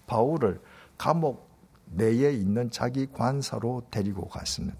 바울을 0.06 0.62
감옥 0.98 1.50
내에 1.92 2.34
있는 2.34 2.70
자기 2.70 3.08
관사로 3.12 3.84
데리고 3.90 4.28
갔습니다. 4.28 4.78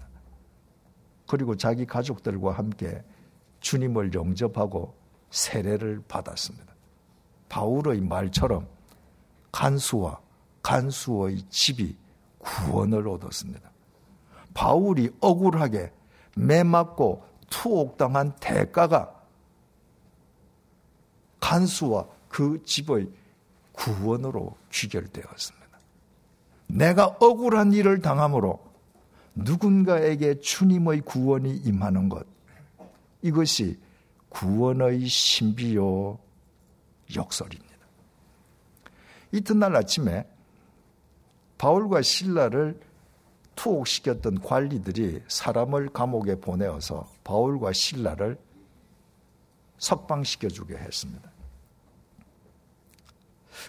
그리고 1.26 1.56
자기 1.56 1.86
가족들과 1.86 2.52
함께 2.52 3.02
주님을 3.60 4.12
영접하고 4.14 4.94
세례를 5.30 6.02
받았습니다. 6.06 6.74
바울의 7.48 8.02
말처럼 8.02 8.75
간수와 9.56 10.20
간수의 10.62 11.40
집이 11.48 11.96
구원을 12.38 13.08
얻었습니다. 13.08 13.70
바울이 14.52 15.10
억울하게 15.20 15.92
매맞고 16.36 17.24
투옥당한 17.48 18.34
대가가 18.38 19.14
간수와 21.40 22.06
그 22.28 22.62
집의 22.64 23.08
구원으로 23.72 24.54
귀결되었습니다. 24.70 25.78
내가 26.66 27.06
억울한 27.06 27.72
일을 27.72 28.02
당함으로 28.02 28.60
누군가에게 29.36 30.40
주님의 30.40 31.00
구원이 31.00 31.56
임하는 31.64 32.10
것, 32.10 32.26
이것이 33.22 33.80
구원의 34.28 35.06
신비요 35.06 36.18
역설입니다. 37.14 37.65
이튿날 39.36 39.76
아침에 39.76 40.26
바울과 41.58 42.02
신라를 42.02 42.80
투옥시켰던 43.54 44.40
관리들이 44.40 45.22
사람을 45.28 45.90
감옥에 45.90 46.36
보내어서 46.36 47.06
바울과 47.24 47.72
신라를 47.72 48.38
석방시켜 49.78 50.48
주게 50.48 50.76
했습니다. 50.76 51.30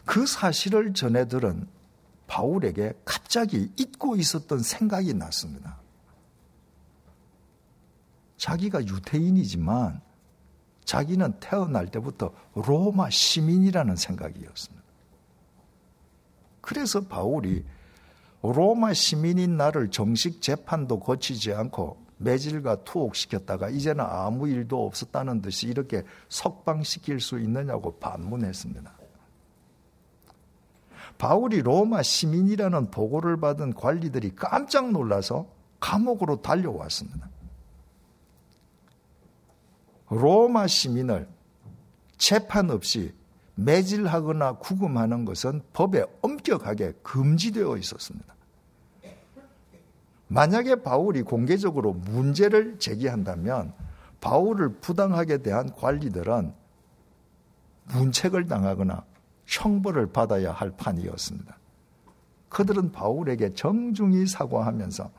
그 0.06 0.26
사실을 0.26 0.94
전해 0.94 1.28
들은 1.28 1.68
바울에게 2.28 2.94
갑자기 3.06 3.72
잊고 3.78 4.16
있었던 4.16 4.60
생각이 4.60 5.14
났습니다. 5.14 5.80
자기가 8.38 8.86
유태인이지만 8.86 10.02
자기는 10.84 11.40
태어날 11.40 11.88
때부터 11.88 12.34
로마 12.54 13.10
시민이라는 13.10 13.96
생각이었습니다. 13.96 14.87
그래서 16.68 17.00
바울이 17.00 17.64
로마 18.42 18.94
시민인 18.94 19.56
나를 19.56 19.90
정식 19.90 20.42
재판도 20.42 21.00
거치지 21.00 21.54
않고 21.54 22.06
매질과 22.18 22.84
투옥시켰다가 22.84 23.70
이제는 23.70 24.04
아무 24.04 24.50
일도 24.50 24.86
없었다는 24.86 25.42
듯이 25.42 25.68
이렇게 25.68 26.04
석방시킬 26.28 27.22
수 27.22 27.40
있느냐고 27.40 27.98
반문했습니다. 28.00 28.92
바울이 31.18 31.62
로마 31.62 32.04
시민이라는 32.04 32.92
보고를 32.92 33.40
받은 33.40 33.74
관리들이 33.74 34.36
깜짝 34.36 34.92
놀라서 34.92 35.48
감옥으로 35.80 36.42
달려왔습니다. 36.42 37.30
로마 40.10 40.68
시민을 40.68 41.30
재판 42.18 42.70
없이 42.72 43.14
매질하거나 43.58 44.54
구금하는 44.54 45.26
것은 45.26 45.62
법에 45.74 46.06
엄격하게 46.22 46.94
금지되어 47.04 47.78
있었습니다. 47.78 48.36
만약에 50.28 50.84
바울이 50.84 51.24
공개적으로 51.24 51.94
문제를 51.94 52.78
제기한다면 52.80 53.74
바울을 54.22 54.80
부당하게 54.80 55.40
대한 55.40 55.74
관리들은 55.74 56.54
문책을 57.86 58.48
당하거나 58.48 59.06
형벌을 59.46 60.12
받아야 60.12 60.52
할 60.52 60.72
판이었습니다. 60.72 61.58
그들은 62.50 62.92
바울에게 62.92 63.54
정중히 63.54 64.28
사과하면서 64.28 65.10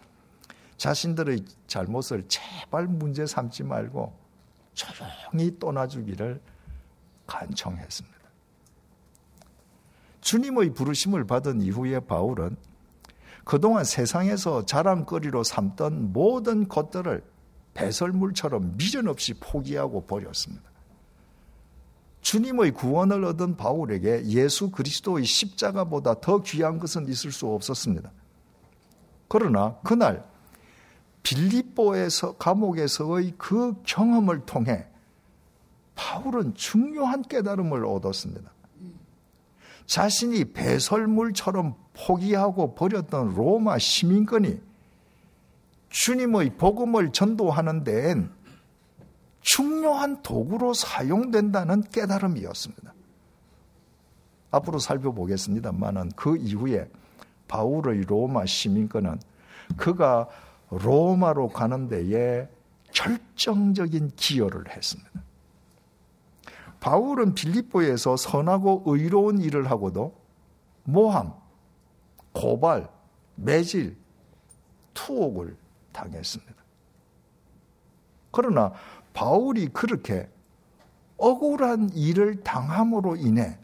자신들의 0.77 1.44
잘못을 1.66 2.24
제발 2.29 2.87
문제 2.87 3.27
삼지 3.27 3.64
말고 3.64 4.12
조용히 4.74 5.59
떠나주기를 5.59 6.40
간청했습니다. 7.27 8.18
주님의 10.21 10.75
부르심을 10.75 11.27
받은 11.27 11.63
이후에 11.63 12.01
바울은 12.01 12.57
그동안 13.45 13.85
세상에서 13.85 14.67
자랑거리로 14.67 15.43
삼던 15.43 16.13
모든 16.13 16.69
것들을 16.69 17.25
배설물처럼 17.75 18.77
미련 18.77 19.09
없이 19.09 19.35
포기하고 19.35 20.07
버렸습니다. 20.07 20.69
주님의 22.21 22.73
구원을 22.73 23.25
얻은 23.25 23.57
바울에게 23.57 24.27
예수 24.27 24.71
그리스도의 24.71 25.25
십자가보다 25.25 26.21
더 26.21 26.43
귀한 26.43 26.79
것은 26.79 27.09
있을 27.09 27.33
수 27.33 27.47
없었습니다. 27.47 28.11
그러나 29.29 29.79
그날 29.85 30.27
빌립보에서 31.23 32.37
감옥에서의 32.37 33.35
그 33.39 33.75
경험을 33.85 34.45
통해 34.45 34.87
바울은 35.95 36.55
중요한 36.55 37.23
깨달음을 37.23 37.87
얻었습니다. 37.87 38.51
자신이 39.88 40.53
배설물처럼 40.53 41.74
포기하고 41.94 42.74
버렸던 42.74 43.35
로마 43.35 43.79
시민권이 43.79 44.61
주님의 45.88 46.57
복음을 46.59 47.11
전도하는 47.11 47.85
데엔 47.85 48.31
중요한 49.40 50.22
도구로 50.22 50.74
사용된다는 50.74 51.81
깨달음이었습니다. 51.90 52.92
앞으로 54.51 54.79
살펴보겠습니다만은 54.79 56.12
그 56.14 56.37
이후에 56.37 56.90
바울의 57.48 58.03
로마 58.03 58.44
시민권은 58.44 59.18
그가 59.79 60.29
로마로 60.68 61.48
가는 61.48 61.88
데에 61.88 62.46
결정적인 62.92 64.12
기여를 64.16 64.68
했습니다. 64.68 65.28
바울은 66.81 67.35
빌립보에서 67.35 68.17
선하고 68.17 68.85
의로운 68.87 69.41
일을 69.41 69.71
하고도 69.71 70.14
모함, 70.85 71.33
고발, 72.33 72.88
매질, 73.35 73.97
투옥을 74.95 75.57
당했습니다. 75.93 76.55
그러나 78.31 78.73
바울이 79.12 79.69
그렇게 79.69 80.29
억울한 81.17 81.91
일을 81.95 82.43
당함으로 82.43 83.17
인해 83.17 83.59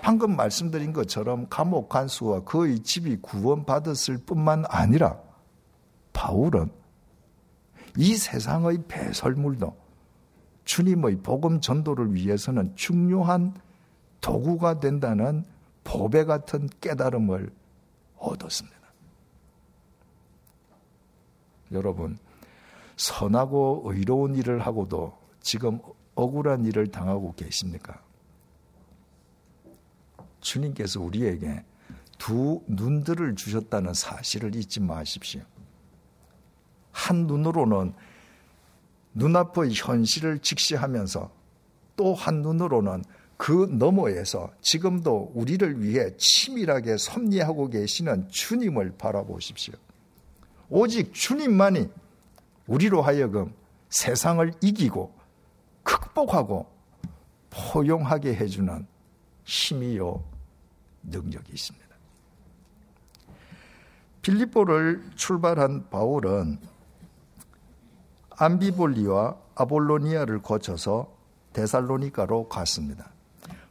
방금 0.00 0.36
말씀드린 0.36 0.92
것처럼 0.92 1.48
감옥 1.48 1.88
간수와 1.88 2.44
그의 2.44 2.80
집이 2.80 3.18
구원받았을 3.22 4.18
뿐만 4.18 4.64
아니라 4.68 5.18
바울은 6.12 6.70
이 7.96 8.16
세상의 8.16 8.84
배설물도 8.88 9.81
주님의 10.64 11.16
복음 11.22 11.60
전도를 11.60 12.14
위해서는 12.14 12.74
중요한 12.76 13.54
도구가 14.20 14.80
된다는 14.80 15.44
보배 15.84 16.24
같은 16.24 16.68
깨달음을 16.80 17.50
얻었습니다. 18.16 18.78
여러분, 21.72 22.18
선하고 22.96 23.82
의로운 23.86 24.34
일을 24.36 24.60
하고도 24.60 25.18
지금 25.40 25.80
억울한 26.14 26.64
일을 26.64 26.88
당하고 26.88 27.34
계십니까? 27.34 28.00
주님께서 30.40 31.00
우리에게 31.00 31.64
두 32.18 32.62
눈들을 32.68 33.34
주셨다는 33.34 33.94
사실을 33.94 34.54
잊지 34.54 34.80
마십시오. 34.80 35.40
한 36.92 37.26
눈으로는 37.26 37.94
눈앞의 39.14 39.72
현실을 39.74 40.38
직시하면서 40.38 41.30
또 41.96 42.14
한 42.14 42.42
눈으로는 42.42 43.04
그 43.36 43.68
너머에서 43.70 44.50
지금도 44.60 45.32
우리를 45.34 45.82
위해 45.82 46.10
치밀하게 46.16 46.96
섭리하고 46.96 47.68
계시는 47.68 48.28
주님을 48.28 48.94
바라보십시오. 48.96 49.74
오직 50.68 51.12
주님만이 51.12 51.88
우리로 52.66 53.02
하여금 53.02 53.52
세상을 53.90 54.52
이기고 54.60 55.12
극복하고 55.82 56.66
포용하게 57.50 58.34
해주는 58.34 58.86
힘이요 59.44 60.24
능력이 61.02 61.52
있습니다. 61.52 61.86
필리포를 64.22 65.02
출발한 65.16 65.90
바울은 65.90 66.58
암비볼리와 68.36 69.36
아볼로니아를 69.54 70.42
거쳐서 70.42 71.12
데살로니카로 71.52 72.48
갔습니다. 72.48 73.10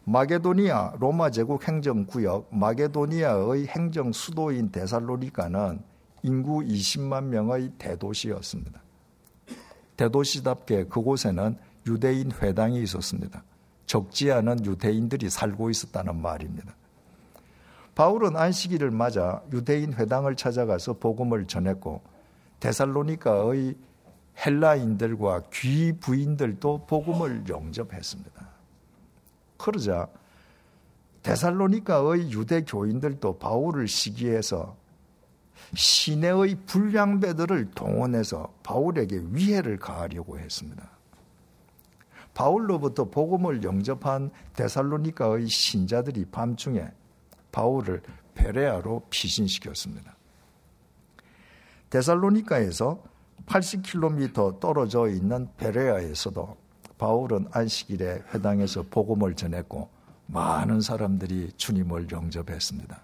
마게도니아 0.04 0.96
로마 1.00 1.30
제국 1.30 1.68
행정구역 1.68 2.56
마게도니아의 2.56 3.68
행정 3.68 4.12
수도인 4.12 4.72
데살로니카는 4.72 5.82
인구 6.24 6.60
20만 6.60 7.26
명의 7.26 7.72
대도시였습니다. 7.78 8.82
대도시답게 9.98 10.86
그곳에는 10.86 11.58
유대인 11.88 12.32
회당이 12.32 12.82
있었습니다. 12.84 13.44
적지 13.86 14.32
않은 14.32 14.66
유대인들이 14.66 15.30
살고 15.30 15.70
있었다는 15.70 16.22
말입니다. 16.22 16.74
바울은 17.94 18.38
안식일을 18.38 18.90
맞아 18.92 19.42
유대인 19.52 19.94
회당을 19.94 20.36
찾아가서 20.36 20.94
복음을 20.94 21.46
전했고 21.46 22.02
데살로니카의 22.60 23.76
헬라인들과 24.38 25.44
귀부인들도 25.54 26.86
복음을 26.88 27.44
영접했습니다. 27.48 28.50
그러자 29.58 30.08
데살로니카의 31.24 32.32
유대 32.32 32.64
교인들도 32.64 33.38
바울을 33.38 33.88
시기해서 33.88 34.76
시내의 35.76 36.56
불량배들을 36.66 37.72
동원해서 37.72 38.52
바울에게 38.64 39.22
위해를 39.32 39.78
가하려고 39.78 40.40
했습니다. 40.40 40.90
바울로부터 42.34 43.06
복음을 43.06 43.64
영접한 43.64 44.32
데살로니카의 44.56 45.48
신자들이 45.48 46.26
밤중에 46.26 46.88
바울을 47.52 48.02
베레아로 48.34 49.04
피신시켰습니다. 49.10 50.16
데살로니카에서 51.90 53.04
80km 53.46 54.60
떨어져 54.60 55.08
있는 55.08 55.48
베레아에서도 55.58 56.58
바울은 56.98 57.48
안식일에 57.52 58.24
회당에서 58.34 58.84
복음을 58.90 59.36
전했고 59.36 59.90
많은 60.28 60.82
사람들이 60.82 61.52
주님을 61.58 62.12
영접했습니다. 62.12 63.02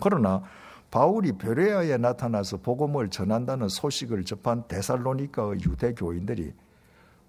그러나 0.00 0.42
바울이 0.90 1.32
베레아에 1.32 1.98
나타나서 1.98 2.58
복음을 2.58 3.10
전한다는 3.10 3.68
소식을 3.68 4.24
접한 4.24 4.66
데살로니카의 4.68 5.60
유대 5.66 5.92
교인들이 5.92 6.54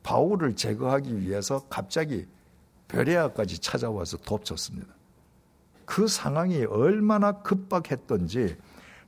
바울을 0.03 0.55
제거하기 0.55 1.19
위해서 1.21 1.65
갑자기 1.69 2.25
베레아까지 2.87 3.59
찾아와서 3.59 4.17
돕쳤습니다. 4.17 4.93
그 5.85 6.07
상황이 6.07 6.63
얼마나 6.65 7.31
급박했던지 7.41 8.55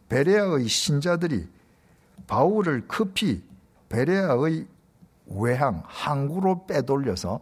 베레아의 0.09 0.67
신자들이 0.67 1.47
바울을 2.27 2.87
급히 2.87 3.43
베레아의 3.89 4.67
외항 5.27 5.83
항구로 5.85 6.65
빼돌려서 6.65 7.41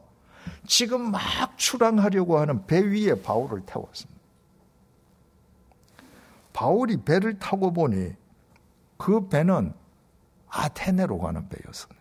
지금 0.67 1.11
막 1.11 1.21
출항하려고 1.57 2.39
하는 2.39 2.65
배 2.65 2.79
위에 2.79 3.21
바울을 3.21 3.61
태웠습니다. 3.65 4.19
바울이 6.53 6.97
배를 6.97 7.39
타고 7.39 7.71
보니 7.71 8.13
그 8.97 9.29
배는 9.29 9.73
아테네로 10.49 11.19
가는 11.19 11.47
배였습니다. 11.47 11.99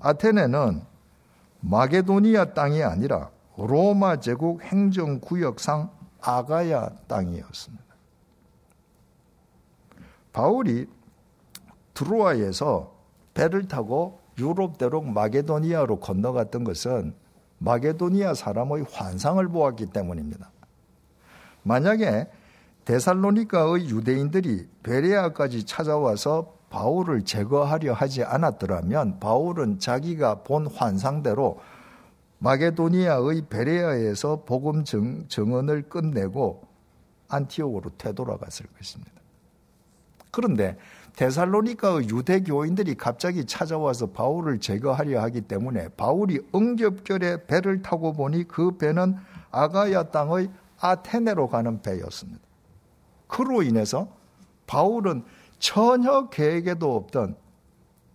아테네는 0.00 0.82
마게도니아 1.60 2.54
땅이 2.54 2.82
아니라 2.82 3.30
로마 3.56 4.20
제국 4.20 4.62
행정구역상 4.62 5.90
아가야 6.20 6.90
땅이었습니다. 7.08 7.87
바울이 10.38 10.86
드로아에서 11.94 12.94
배를 13.34 13.66
타고 13.66 14.20
유럽대로 14.38 15.00
마게도니아로 15.02 15.98
건너갔던 15.98 16.62
것은 16.62 17.12
마게도니아 17.58 18.34
사람의 18.34 18.84
환상을 18.88 19.48
보았기 19.48 19.86
때문입니다. 19.86 20.52
만약에 21.64 22.28
데살로니카의 22.84 23.88
유대인들이 23.88 24.68
베레아까지 24.84 25.66
찾아와서 25.66 26.54
바울을 26.70 27.24
제거하려 27.24 27.92
하지 27.94 28.22
않았더라면 28.22 29.18
바울은 29.18 29.80
자기가 29.80 30.44
본 30.44 30.68
환상대로 30.68 31.58
마게도니아의 32.38 33.46
베레아에서 33.50 34.44
복음 34.44 34.84
정, 34.84 35.26
정언을 35.26 35.88
끝내고 35.88 36.62
안티옥으로 37.26 37.90
되돌아갔을 37.98 38.66
것입니다. 38.78 39.17
그런데 40.38 40.78
데살로니카의 41.16 42.10
유대 42.10 42.40
교인들이 42.44 42.94
갑자기 42.94 43.44
찾아와서 43.44 44.06
바울을 44.06 44.60
제거하려 44.60 45.20
하기 45.22 45.40
때문에 45.40 45.88
바울이 45.96 46.38
응접결에 46.54 47.46
배를 47.46 47.82
타고 47.82 48.12
보니 48.12 48.46
그 48.46 48.78
배는 48.78 49.16
아가야 49.50 50.04
땅의 50.10 50.48
아테네로 50.78 51.48
가는 51.48 51.82
배였습니다. 51.82 52.38
그로 53.26 53.64
인해서 53.64 54.06
바울은 54.68 55.24
전혀 55.58 56.28
계획에도 56.28 56.94
없던 56.94 57.34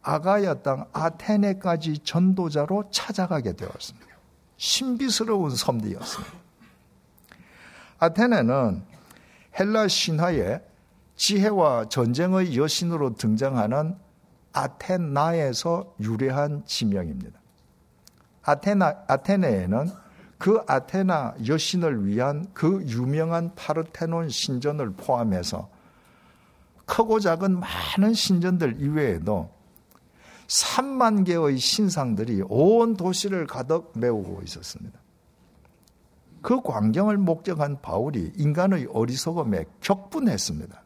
아가야 0.02 0.62
땅 0.62 0.86
아테네까지 0.94 2.00
전도자로 2.06 2.86
찾아가게 2.90 3.52
되었습니다. 3.52 4.08
신비스러운 4.56 5.50
섬이었습니다. 5.50 6.34
아테네는 8.00 8.82
헬라 9.60 9.90
신화에 9.90 10.62
지혜와 11.15 11.89
전쟁의 11.89 12.58
여신으로 12.58 13.15
등장하는 13.15 13.95
아테나에서 14.52 15.95
유래한 15.99 16.63
지명입니다. 16.65 17.39
아테나, 18.43 19.06
아테네에는 19.08 19.89
그 20.38 20.62
아테나 20.67 21.36
여신을 21.47 22.06
위한 22.06 22.47
그 22.54 22.84
유명한 22.88 23.56
파르테논 23.56 24.30
신전을 24.30 24.91
포함해서 24.93 25.69
크고 26.86 27.19
작은 27.19 27.60
많은 27.60 28.13
신전들 28.13 28.82
이외에도 28.82 29.49
3만 30.47 31.26
개의 31.26 31.58
신상들이 31.58 32.43
온 32.49 32.95
도시를 32.97 33.47
가득 33.47 33.93
메우고 33.95 34.41
있었습니다. 34.43 34.99
그 36.41 36.62
광경을 36.62 37.17
목격한 37.17 37.82
바울이 37.82 38.34
인간의 38.36 38.89
어리석음에 38.91 39.63
격분했습니다. 39.80 40.83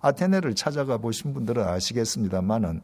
아테네를 0.00 0.54
찾아가 0.54 0.98
보신 0.98 1.34
분들은 1.34 1.62
아시겠습니다만은 1.66 2.80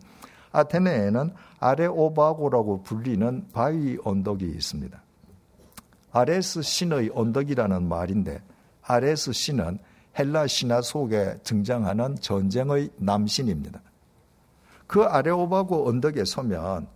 아테네에는 0.53 1.33
아레 1.61 1.87
오바고라고 1.87 2.83
불리는 2.83 3.48
바위 3.53 3.98
언덕이 4.05 4.44
있습니다. 4.44 5.03
아레스 6.12 6.62
신의 6.62 7.11
언덕이라는 7.14 7.88
말인데 7.88 8.42
아레스 8.83 9.33
신은 9.33 9.79
헬라 10.18 10.46
신화 10.46 10.83
속에 10.83 11.38
등장하는 11.42 12.16
전쟁의 12.16 12.90
남신입니다. 12.96 13.81
그 14.87 15.03
아레오바고 15.05 15.88
언덕에 15.88 16.25
서면 16.27 16.87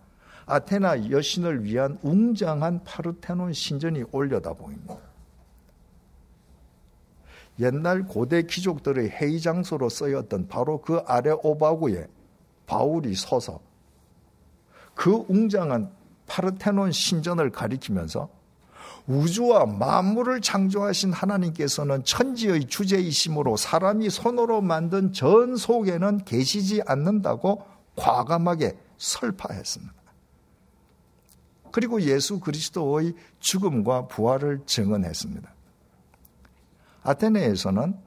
아테나 0.45 1.09
여신을 1.09 1.63
위한 1.63 1.97
웅장한 2.03 2.83
파르테논 2.83 3.53
신전이 3.53 4.03
올려다 4.11 4.53
보입니다. 4.53 4.95
옛날 7.59 8.05
고대 8.05 8.43
귀족들의 8.43 9.09
회의 9.09 9.41
장소로 9.41 9.89
쓰였던 9.89 10.47
바로 10.47 10.81
그 10.81 10.97
아레오바구에 11.05 12.07
바울이 12.65 13.15
서서 13.15 13.59
그 14.93 15.25
웅장한 15.27 15.91
파르테논 16.27 16.91
신전을 16.91 17.51
가리키면서 17.51 18.29
우주와 19.07 19.65
만물을 19.65 20.41
창조하신 20.41 21.13
하나님께서는 21.13 22.03
천지의 22.03 22.65
주제이심으로 22.65 23.55
사람이 23.55 24.09
손으로 24.09 24.61
만든 24.61 25.13
전 25.13 25.55
속에는 25.55 26.25
계시지 26.25 26.81
않는다고 26.85 27.63
과감하게 27.95 28.77
설파했습니다. 28.97 29.93
그리고 31.71 32.01
예수 32.01 32.39
그리스도의 32.39 33.13
죽음과 33.39 34.07
부활을 34.07 34.61
증언했습니다. 34.65 35.56
아테네에서는 37.07 37.97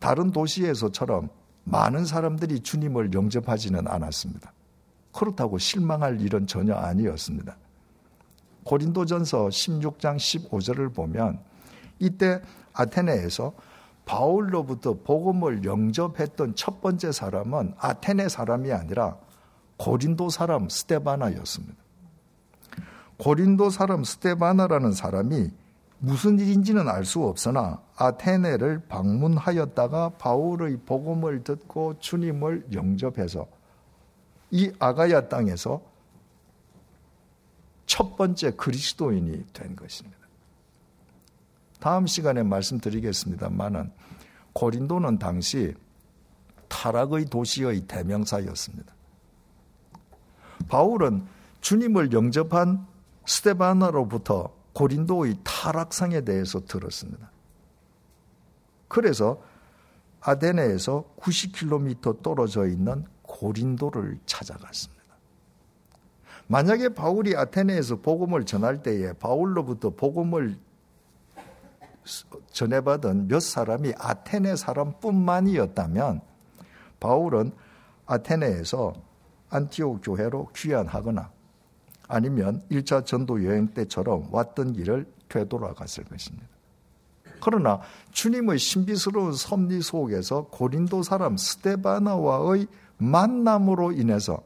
다른 0.00 0.32
도시에서처럼 0.32 1.28
많은 1.64 2.04
사람들이 2.04 2.60
주님을 2.60 3.12
영접하지는 3.14 3.86
않았습니다. 3.86 4.52
그렇다고 5.12 5.58
실망할 5.58 6.20
일은 6.20 6.46
전혀 6.46 6.74
아니었습니다. 6.74 7.56
고린도전서 8.64 9.48
16장 9.48 10.16
15절을 10.16 10.94
보면 10.94 11.38
이때 12.00 12.42
아테네에서 12.72 13.54
바울로부터 14.04 14.98
복음을 15.04 15.64
영접했던 15.64 16.56
첫 16.56 16.82
번째 16.82 17.12
사람은 17.12 17.74
아테네 17.78 18.28
사람이 18.28 18.72
아니라 18.72 19.16
고린도 19.76 20.28
사람 20.28 20.68
스테바나였습니다. 20.68 21.74
고린도 23.16 23.70
사람 23.70 24.02
스테바나라는 24.04 24.92
사람이 24.92 25.50
무슨 26.04 26.38
일인지는 26.38 26.86
알 26.86 27.06
수 27.06 27.24
없으나 27.24 27.80
아테네를 27.96 28.82
방문하였다가 28.88 30.10
바울의 30.10 30.80
복음을 30.84 31.42
듣고 31.42 31.98
주님을 31.98 32.66
영접해서 32.74 33.46
이 34.50 34.70
아가야 34.78 35.28
땅에서 35.28 35.80
첫 37.86 38.16
번째 38.16 38.50
그리스도인이 38.50 39.46
된 39.54 39.76
것입니다. 39.76 40.18
다음 41.80 42.06
시간에 42.06 42.42
말씀드리겠습니다만은 42.42 43.90
고린도는 44.52 45.18
당시 45.18 45.74
타락의 46.68 47.26
도시의 47.26 47.82
대명사였습니다. 47.86 48.94
바울은 50.68 51.26
주님을 51.62 52.12
영접한 52.12 52.86
스테바나로부터 53.26 54.63
고린도의 54.74 55.38
타락상에 55.44 56.20
대해서 56.22 56.60
들었습니다. 56.60 57.30
그래서 58.88 59.40
아데네에서 60.20 61.04
90km 61.18 62.22
떨어져 62.22 62.66
있는 62.66 63.04
고린도를 63.22 64.18
찾아갔습니다. 64.26 65.02
만약에 66.46 66.90
바울이 66.90 67.36
아테네에서 67.36 67.96
복음을 67.96 68.44
전할 68.44 68.82
때에 68.82 69.12
바울로부터 69.14 69.90
복음을 69.90 70.58
전해받은 72.52 73.28
몇 73.28 73.40
사람이 73.40 73.94
아테네 73.96 74.56
사람뿐만이었다면 74.56 76.20
바울은 77.00 77.52
아테네에서 78.06 78.92
안티옥 79.48 80.00
교회로 80.02 80.48
귀환하거나 80.54 81.33
아니면 82.14 82.62
1차 82.70 83.04
전도 83.04 83.44
여행 83.44 83.66
때처럼 83.68 84.28
왔던 84.30 84.74
길을 84.74 85.04
되돌아갔을 85.28 86.04
것입니다. 86.04 86.46
그러나 87.40 87.80
주님의 88.12 88.58
신비스러운 88.58 89.32
섭리 89.32 89.82
속에서 89.82 90.44
고린도 90.44 91.02
사람 91.02 91.36
스테바나와의 91.36 92.68
만남으로 92.98 93.92
인해서 93.92 94.42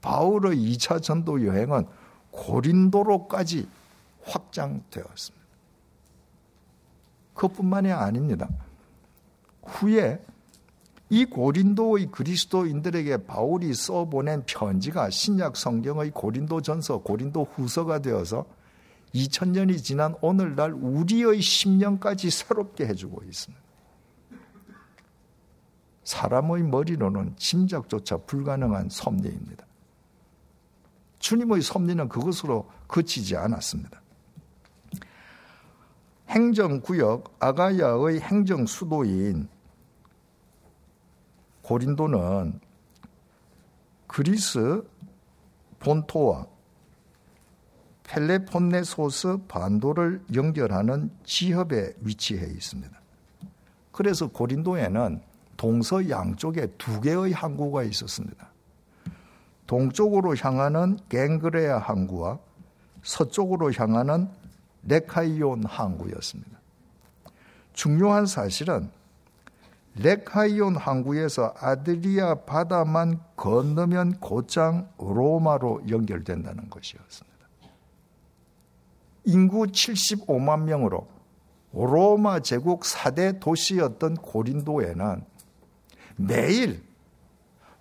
바울의 0.00 0.56
2차 0.56 1.02
전도 1.02 1.44
여행은 1.44 1.86
고린도로까지 2.30 3.68
확장되었습니다. 4.22 5.46
그뿐만이 7.34 7.90
아닙니다. 7.90 8.48
후에 9.64 10.24
이 11.10 11.24
고린도의 11.24 12.10
그리스도인들에게 12.10 13.24
바울이 13.24 13.72
써보낸 13.72 14.44
편지가 14.46 15.08
신약 15.10 15.56
성경의 15.56 16.10
고린도 16.10 16.60
전서, 16.60 16.98
고린도 16.98 17.48
후서가 17.54 18.00
되어서 18.00 18.44
2000년이 19.14 19.82
지난 19.82 20.14
오늘날 20.20 20.72
우리의 20.72 21.40
심령까지 21.40 22.30
새롭게 22.30 22.86
해주고 22.86 23.22
있습니다. 23.24 23.68
사람의 26.04 26.62
머리로는 26.64 27.34
짐작조차 27.36 28.18
불가능한 28.18 28.88
섭리입니다. 28.90 29.66
주님의 31.18 31.62
섭리는 31.62 32.08
그것으로 32.08 32.70
그치지 32.86 33.36
않았습니다. 33.36 34.00
행정구역 36.28 37.36
아가야의 37.40 38.20
행정 38.20 38.66
수도인 38.66 39.48
고린도는 41.68 42.60
그리스 44.06 44.82
본토와 45.80 46.46
펠레폰네소스 48.04 49.40
반도를 49.48 50.24
연결하는 50.34 51.10
지협에 51.24 51.92
위치해 52.00 52.46
있습니다. 52.46 52.98
그래서 53.92 54.28
고린도에는 54.28 55.20
동서 55.58 56.08
양쪽에 56.08 56.68
두 56.78 57.02
개의 57.02 57.32
항구가 57.32 57.82
있었습니다. 57.82 58.48
동쪽으로 59.66 60.36
향하는 60.36 60.98
갱그레아 61.10 61.80
항구와 61.80 62.38
서쪽으로 63.02 63.74
향하는 63.74 64.30
레카이온 64.84 65.66
항구였습니다. 65.66 66.58
중요한 67.74 68.24
사실은 68.24 68.90
렉하이온 70.00 70.76
항구에서 70.76 71.54
아드리아 71.58 72.34
바다만 72.44 73.20
건너면 73.36 74.20
곧장 74.20 74.88
로마로 74.98 75.82
연결된다는 75.88 76.70
것이었습니다. 76.70 77.38
인구 79.24 79.64
75만 79.64 80.62
명으로 80.62 81.06
로마 81.72 82.40
제국 82.40 82.82
4대 82.82 83.40
도시였던 83.40 84.16
고린도에는 84.16 85.24
매일 86.16 86.82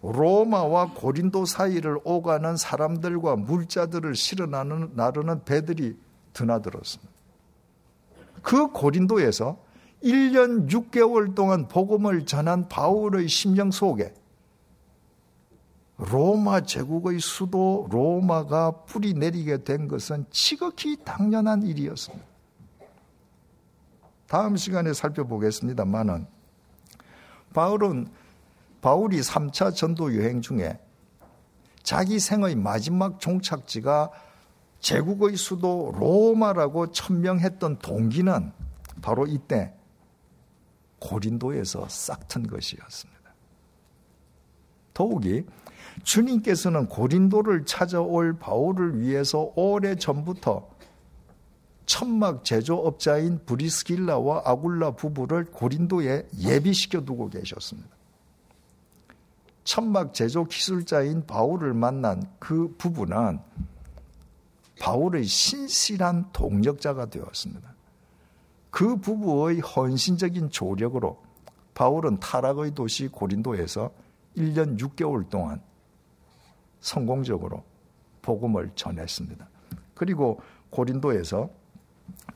로마와 0.01 0.93
고린도 0.93 1.45
사이를 1.45 1.99
오가는 2.03 2.57
사람들과 2.57 3.35
물자들을 3.35 4.15
실어 4.15 4.45
나르는 4.47 5.43
배들이 5.45 5.97
드나들었습니다. 6.33 7.11
그 8.43 8.67
고린도에서 8.71 9.57
1년 10.03 10.69
6개월 10.69 11.33
동안 11.33 11.67
복음을 11.67 12.25
전한 12.25 12.67
바울의 12.69 13.27
심령 13.27 13.71
속에 13.71 14.13
로마 15.97 16.61
제국의 16.61 17.19
수도 17.19 17.87
로마가 17.89 18.83
뿌리 18.85 19.13
내리게 19.13 19.63
된 19.63 19.87
것은 19.87 20.25
지극히 20.29 20.95
당연한 21.03 21.63
일이었습니다. 21.63 22.25
다음 24.27 24.57
시간에 24.57 24.93
살펴보겠습니다만은 24.93 26.27
바울은 27.53 28.07
바울이 28.81 29.21
3차 29.21 29.73
전도 29.73 30.15
여행 30.17 30.41
중에 30.41 30.79
자기 31.81 32.19
생의 32.19 32.55
마지막 32.55 33.19
종착지가 33.19 34.11
제국의 34.79 35.37
수도 35.37 35.91
로마라고 35.97 36.91
천명했던 36.91 37.79
동기는 37.79 38.51
바로 39.01 39.25
이때 39.25 39.76
고린도에서 40.99 41.87
싹튼 41.89 42.47
것이었습니다. 42.47 43.17
더욱이 44.93 45.45
주님께서는 46.03 46.87
고린도를 46.87 47.65
찾아올 47.65 48.37
바울을 48.39 48.99
위해서 49.01 49.51
오래 49.55 49.95
전부터 49.95 50.67
천막 51.85 52.43
제조업자인 52.43 53.39
브리스길라와 53.45 54.43
아굴라 54.45 54.91
부부를 54.91 55.45
고린도에 55.45 56.27
예비시켜 56.37 57.05
두고 57.05 57.29
계셨습니다. 57.29 57.89
천막 59.63 60.13
제조 60.13 60.45
기술자인 60.45 61.25
바울을 61.25 61.73
만난 61.73 62.23
그 62.39 62.73
부부는 62.77 63.39
바울의 64.79 65.25
신실한 65.25 66.29
동력자가 66.31 67.07
되었습니다. 67.07 67.76
그 68.69 68.97
부부의 68.97 69.59
헌신적인 69.59 70.49
조력으로 70.49 71.21
바울은 71.73 72.19
타락의 72.19 72.73
도시 72.73 73.07
고린도에서 73.07 73.91
1년 74.35 74.79
6개월 74.79 75.29
동안 75.29 75.61
성공적으로 76.79 77.63
복음을 78.21 78.71
전했습니다. 78.75 79.47
그리고 79.93 80.39
고린도에서 80.69 81.49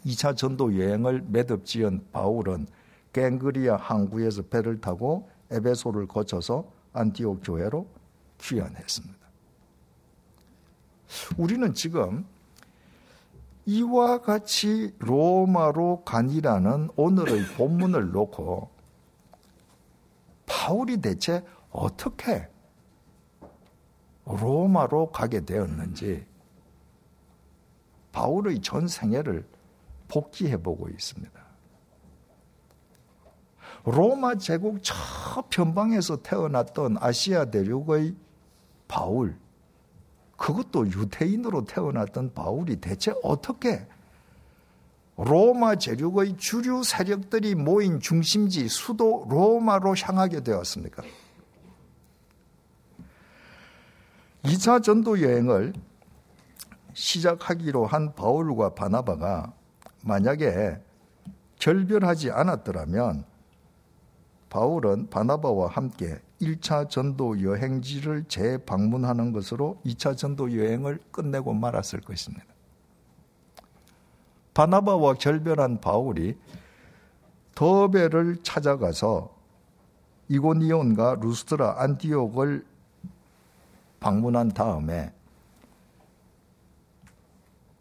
2차 0.05 0.35
전도 0.35 0.79
여행을 0.79 1.25
매듭 1.27 1.65
지은 1.65 2.05
바울은 2.11 2.67
갱그리아 3.13 3.75
항구에서 3.75 4.43
배를 4.43 4.79
타고 4.81 5.29
에베소를 5.51 6.07
거쳐서 6.07 6.71
안티옥 6.93 7.41
교회로 7.43 7.87
귀환했습니다. 8.39 9.19
우리는 11.37 11.73
지금 11.73 12.25
이와 13.65 14.21
같이 14.21 14.93
로마로 14.99 16.03
간이라는 16.03 16.89
오늘의 16.95 17.45
본문을 17.57 18.11
놓고 18.11 18.69
바울이 20.45 20.97
대체 20.97 21.43
어떻게 21.69 22.47
로마로 24.25 25.11
가게 25.11 25.43
되었는지 25.45 26.25
바울의 28.11 28.61
전 28.61 28.87
생애를 28.87 29.47
복기해 30.07 30.61
보고 30.61 30.89
있습니다. 30.89 31.41
로마 33.85 34.35
제국 34.35 34.79
저 34.83 34.93
편방에서 35.49 36.21
태어났던 36.21 36.97
아시아 36.99 37.45
대륙의 37.45 38.15
바울, 38.87 39.37
그것도 40.41 40.87
유태인으로 40.87 41.65
태어났던 41.65 42.33
바울이 42.33 42.77
대체 42.77 43.13
어떻게 43.21 43.85
로마 45.15 45.75
제국의 45.75 46.35
주류 46.37 46.83
세력들이 46.83 47.53
모인 47.53 47.99
중심지 47.99 48.67
수도 48.67 49.27
로마로 49.29 49.95
향하게 49.95 50.41
되었습니까? 50.41 51.03
2차 54.41 54.81
전도 54.81 55.21
여행을 55.21 55.73
시작하기로 56.93 57.85
한 57.85 58.15
바울과 58.15 58.73
바나바가 58.73 59.53
만약에 60.01 60.81
결별하지 61.59 62.31
않았더라면 62.31 63.25
바울은 64.49 65.11
바나바와 65.11 65.67
함께 65.67 66.19
1차 66.41 66.89
전도 66.89 67.41
여행지를 67.41 68.25
재방문하는 68.25 69.31
것으로 69.31 69.79
2차 69.85 70.17
전도 70.17 70.57
여행을 70.57 70.99
끝내고 71.11 71.53
말았을 71.53 72.01
것입니다. 72.01 72.45
바나바와 74.53 75.13
결별한 75.13 75.79
바울이 75.79 76.37
더베를 77.55 78.43
찾아가서 78.43 79.33
이고니온과 80.27 81.17
루스트라 81.21 81.81
안티옥을 81.81 82.65
방문한 83.99 84.49
다음에 84.49 85.13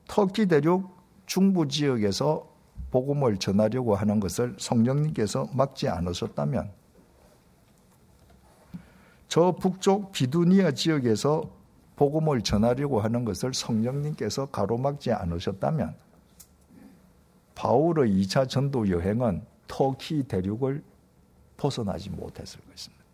터키 0.06 0.46
대륙 0.46 0.96
중부 1.26 1.68
지역에서 1.68 2.48
복음을 2.90 3.36
전하려고 3.38 3.94
하는 3.94 4.18
것을 4.18 4.56
성령님께서 4.58 5.48
막지 5.54 5.88
않으셨다면 5.88 6.79
저 9.30 9.52
북쪽 9.52 10.10
비두니아 10.10 10.72
지역에서 10.72 11.48
복음을 11.94 12.42
전하려고 12.42 13.00
하는 13.00 13.24
것을 13.24 13.54
성령님께서 13.54 14.46
가로막지 14.46 15.12
않으셨다면 15.12 15.94
바울의 17.54 18.10
2차 18.10 18.48
전도 18.48 18.90
여행은 18.90 19.42
터키 19.68 20.24
대륙을 20.24 20.82
벗어나지 21.56 22.10
못했을 22.10 22.60
것입니다. 22.68 23.04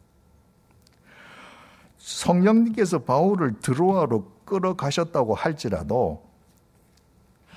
성령님께서 1.98 3.00
바울을 3.00 3.60
드로아로 3.60 4.32
끌어가셨다고 4.46 5.34
할지라도 5.34 6.24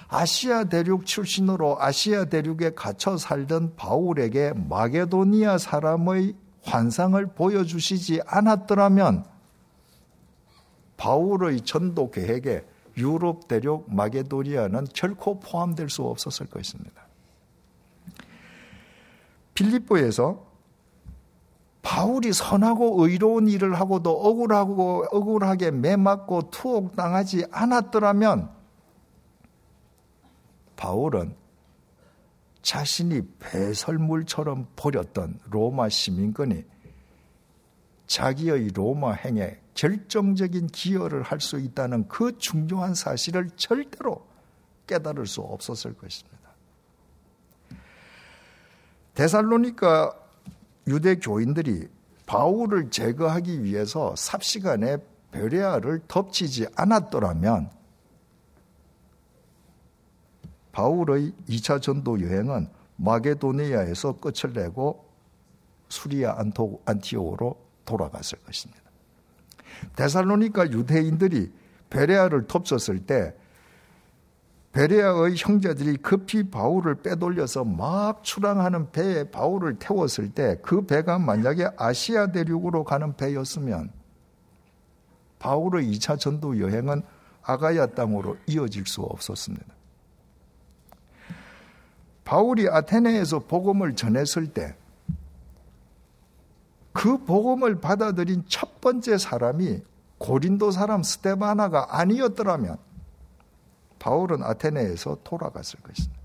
아시아 0.09 0.65
대륙 0.65 1.05
출신으로 1.05 1.81
아시아 1.81 2.25
대륙에 2.25 2.71
갇혀 2.71 3.15
살던 3.15 3.77
바울에게 3.77 4.51
마게도니아 4.67 5.59
사람의 5.59 6.35
환상을 6.63 7.25
보여주시지 7.33 8.21
않았더라면 8.25 9.25
바울의 10.97 11.61
전도 11.61 12.11
계획에 12.11 12.65
유럽 12.97 13.47
대륙 13.47 13.93
마게도니아는 13.93 14.87
결코 14.93 15.39
포함될 15.39 15.89
수 15.89 16.03
없었을 16.03 16.47
것입니다. 16.47 17.07
필리포에서 19.53 20.49
바울이 21.81 22.33
선하고 22.33 23.05
의로운 23.05 23.47
일을 23.47 23.79
하고도 23.79 24.11
억울하고 24.11 25.05
억울하게 25.11 25.71
매맞고 25.71 26.49
투옥당하지 26.51 27.45
않았더라면 27.51 28.49
바울은 30.75 31.35
자신이 32.61 33.21
배설물처럼 33.39 34.67
버렸던 34.75 35.39
로마 35.49 35.89
시민권이 35.89 36.63
자기의 38.07 38.69
로마 38.69 39.13
행에 39.13 39.59
결정적인 39.75 40.67
기여를 40.67 41.21
할 41.23 41.39
수 41.39 41.57
있다는 41.57 42.07
그 42.07 42.37
중요한 42.37 42.93
사실을 42.93 43.49
절대로 43.55 44.27
깨달을 44.87 45.25
수 45.25 45.41
없었을 45.41 45.93
것입니다. 45.93 46.37
데살로니카 49.13 50.13
유대 50.87 51.15
교인들이 51.15 51.87
바울을 52.25 52.89
제거하기 52.89 53.63
위해서 53.63 54.15
삽시간에 54.15 54.97
베레아를 55.31 56.01
덮치지 56.07 56.67
않았더라면 56.75 57.71
바울의 60.71 61.33
2차 61.47 61.81
전도 61.81 62.21
여행은 62.21 62.67
마게도니아에서 62.97 64.17
끝을 64.17 64.53
내고 64.53 65.05
수리아 65.87 66.37
안티오로 66.85 67.57
돌아갔을 67.85 68.37
것입니다. 68.39 68.83
데살로니카 69.95 70.71
유대인들이 70.71 71.51
베레아를 71.89 72.47
덮쳤을 72.47 72.99
때 73.05 73.33
베레아의 74.71 75.35
형제들이 75.35 75.97
급히 75.97 76.43
바울을 76.49 76.95
빼돌려서 76.95 77.63
막 77.63 78.23
출항하는 78.23 78.91
배에 78.91 79.23
바울을 79.31 79.79
태웠을 79.79 80.29
때 80.29 80.57
그 80.61 80.85
배가 80.85 81.17
만약에 81.17 81.69
아시아 81.75 82.27
대륙으로 82.27 82.83
가는 82.83 83.15
배였으면 83.15 83.91
바울의 85.39 85.91
2차 85.93 86.19
전도 86.19 86.59
여행은 86.59 87.01
아가야 87.41 87.87
땅으로 87.87 88.37
이어질 88.45 88.85
수 88.85 89.01
없었습니다. 89.01 89.78
바울이 92.29 92.69
아테네에서 92.69 93.39
복음을 93.39 93.95
전했을 93.95 94.53
때 94.53 94.75
그 96.99 97.17
복음을 97.23 97.79
받아들인 97.79 98.43
첫 98.49 98.81
번째 98.81 99.17
사람이 99.17 99.81
고린도 100.17 100.71
사람 100.71 101.01
스테바나가 101.01 101.97
아니었더라면 101.97 102.77
바울은 103.99 104.43
아테네에서 104.43 105.19
돌아갔을 105.23 105.79
것입니다. 105.79 106.19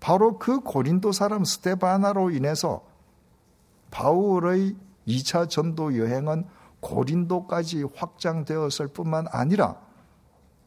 바로 0.00 0.38
그 0.38 0.60
고린도 0.60 1.12
사람 1.12 1.44
스테바나로 1.44 2.30
인해서 2.30 2.82
바울의 3.90 4.74
2차 5.06 5.50
전도 5.50 5.98
여행은 5.98 6.46
고린도까지 6.80 7.84
확장되었을 7.94 8.88
뿐만 8.88 9.26
아니라 9.30 9.78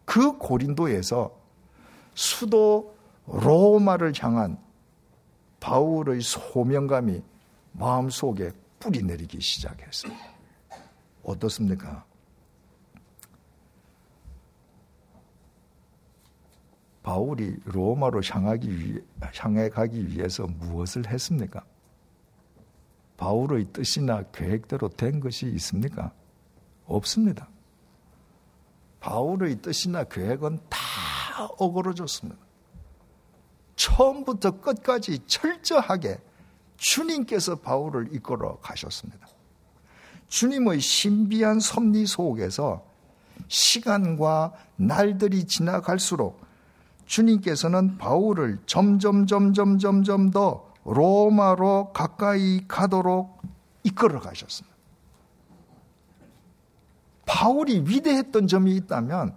그 0.05 0.37
고린도에서 0.37 1.31
수도 2.13 2.95
로마를 3.31 4.11
향한 4.19 4.57
바울의 5.61 6.21
소명감이 6.21 7.23
마음속에 7.71 8.51
뿌리 8.79 9.01
내리기 9.01 9.39
시작했습니다. 9.39 10.21
어떻습니까? 11.23 12.03
바울이 17.03 17.57
로마로 17.65 18.21
향하기 18.23 18.77
위해, 18.77 18.99
향해 19.35 19.69
가기 19.69 20.09
위해서 20.09 20.45
무엇을 20.45 21.07
했습니까? 21.07 21.63
바울의 23.17 23.65
뜻이나 23.71 24.23
계획대로 24.31 24.89
된 24.89 25.19
것이 25.19 25.47
있습니까? 25.47 26.11
없습니다. 26.85 27.47
바울의 28.99 29.61
뜻이나 29.61 30.03
계획은 30.03 30.59
다 30.69 30.77
어그러졌습니다. 31.57 32.50
처음부터 33.75 34.61
끝까지 34.61 35.19
철저하게 35.27 36.19
주님께서 36.77 37.55
바울을 37.55 38.13
이끌어 38.13 38.57
가셨습니다. 38.57 39.27
주님의 40.27 40.79
신비한 40.79 41.59
섭리 41.59 42.05
속에서 42.05 42.85
시간과 43.47 44.53
날들이 44.77 45.45
지나갈수록 45.45 46.41
주님께서는 47.05 47.97
바울을 47.97 48.59
점점 48.65 49.27
점점 49.27 49.77
점점 49.77 50.31
더 50.31 50.71
로마로 50.85 51.91
가까이 51.93 52.65
가도록 52.67 53.41
이끌어 53.83 54.19
가셨습니다. 54.19 54.75
바울이 57.25 57.83
위대했던 57.85 58.47
점이 58.47 58.75
있다면 58.77 59.35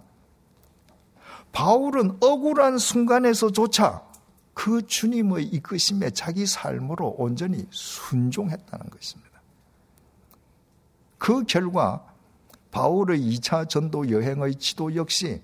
바울은 1.51 2.17
억울한 2.21 2.77
순간에서조차 2.77 4.04
그 4.55 4.87
주님의 4.87 5.45
이끄심에 5.47 6.09
자기 6.11 6.47
삶으로 6.47 7.13
온전히 7.19 7.67
순종했다는 7.69 8.89
것입니다. 8.89 9.41
그 11.19 11.43
결과 11.43 12.07
바울의 12.71 13.19
2차 13.19 13.69
전도 13.69 14.09
여행의 14.09 14.55
지도 14.55 14.95
역시 14.95 15.41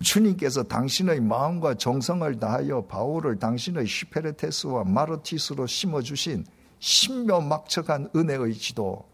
주님께서 0.00 0.62
당신의 0.62 1.20
마음과 1.20 1.74
정성을 1.74 2.38
다하여 2.38 2.86
바울을 2.86 3.40
당신의 3.40 3.86
시페르테스와 3.86 4.84
마르티스로 4.84 5.66
심어주신 5.66 6.46
신묘막측한 6.78 8.10
은혜의 8.14 8.54
지도, 8.54 9.08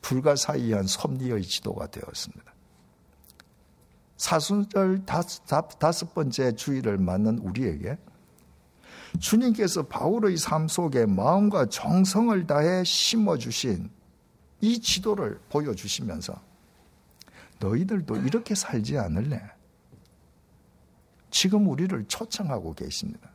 불가사의한 0.00 0.86
섭리의 0.86 1.42
지도가 1.42 1.88
되었습니다. 1.88 2.52
사순절 4.16 5.04
다섯 5.06 6.14
번째 6.14 6.54
주일을 6.54 6.98
맞는 6.98 7.38
우리에게 7.38 7.98
주님께서 9.18 9.84
바울의 9.84 10.36
삶 10.36 10.68
속에 10.68 11.06
마음과 11.06 11.66
정성을 11.66 12.46
다해 12.46 12.84
심어주신 12.84 13.90
이 14.60 14.80
지도를 14.80 15.40
보여주시면서 15.48 16.40
너희들도 17.58 18.16
이렇게 18.16 18.54
살지 18.54 18.98
않을래? 18.98 19.40
지금 21.30 21.68
우리를 21.68 22.04
초청하고 22.08 22.74
계십니다. 22.74 23.30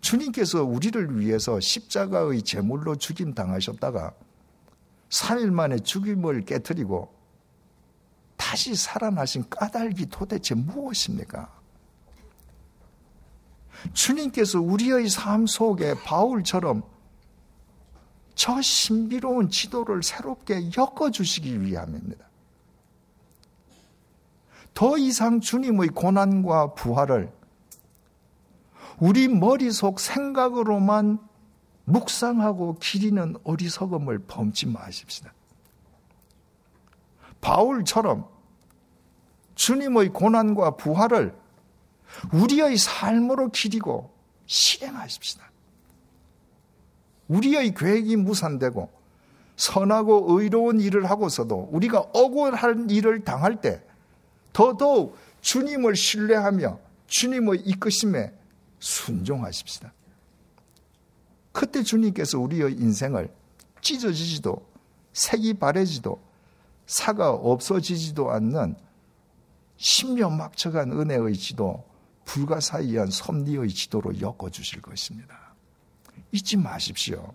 주님께서 0.00 0.64
우리를 0.64 1.18
위해서 1.18 1.58
십자가의 1.58 2.42
제물로 2.42 2.96
죽임 2.96 3.34
당하셨다가 3.34 4.12
3일 5.08 5.50
만에 5.50 5.78
죽임을 5.78 6.44
깨뜨리고 6.44 7.14
다시 8.36 8.74
살아나신 8.74 9.48
까닭이 9.48 10.06
도대체 10.10 10.54
무엇입니까? 10.54 11.61
주님께서 13.92 14.60
우리의 14.60 15.08
삶 15.08 15.46
속에 15.46 15.94
바울처럼 16.04 16.82
저 18.34 18.60
신비로운 18.62 19.50
지도를 19.50 20.02
새롭게 20.02 20.70
엮어주시기 20.76 21.62
위함입니다. 21.62 22.26
더 24.74 24.96
이상 24.96 25.40
주님의 25.40 25.88
고난과 25.88 26.74
부활을 26.74 27.32
우리 28.98 29.28
머릿속 29.28 30.00
생각으로만 30.00 31.18
묵상하고 31.84 32.78
기리는 32.78 33.36
어리석음을 33.44 34.20
범치 34.20 34.66
마십시다. 34.66 35.32
바울처럼 37.40 38.28
주님의 39.54 40.10
고난과 40.10 40.76
부활을 40.76 41.36
우리의 42.32 42.76
삶으로 42.76 43.50
기리고 43.50 44.12
실행하십시다. 44.46 45.50
우리의 47.28 47.74
계획이 47.74 48.16
무산되고 48.16 48.90
선하고 49.56 50.26
의로운 50.28 50.80
일을 50.80 51.08
하고서도 51.08 51.68
우리가 51.72 52.00
억울한 52.12 52.90
일을 52.90 53.24
당할 53.24 53.60
때 53.60 53.82
더더욱 54.52 55.16
주님을 55.40 55.96
신뢰하며 55.96 56.78
주님의 57.06 57.60
이끄심에 57.60 58.32
순종하십시다. 58.78 59.92
그때 61.52 61.82
주님께서 61.82 62.38
우리의 62.38 62.72
인생을 62.72 63.30
찢어지지도 63.80 64.66
색이 65.12 65.54
바래지도 65.54 66.20
사가 66.86 67.30
없어지지도 67.30 68.30
않는 68.30 68.74
신묘막측한 69.76 70.92
은혜의 70.92 71.36
지도, 71.36 71.84
불가사의한 72.24 73.10
섭리의 73.10 73.68
지도로 73.68 74.18
엮어주실 74.20 74.80
것입니다. 74.82 75.54
잊지 76.32 76.56
마십시오. 76.56 77.34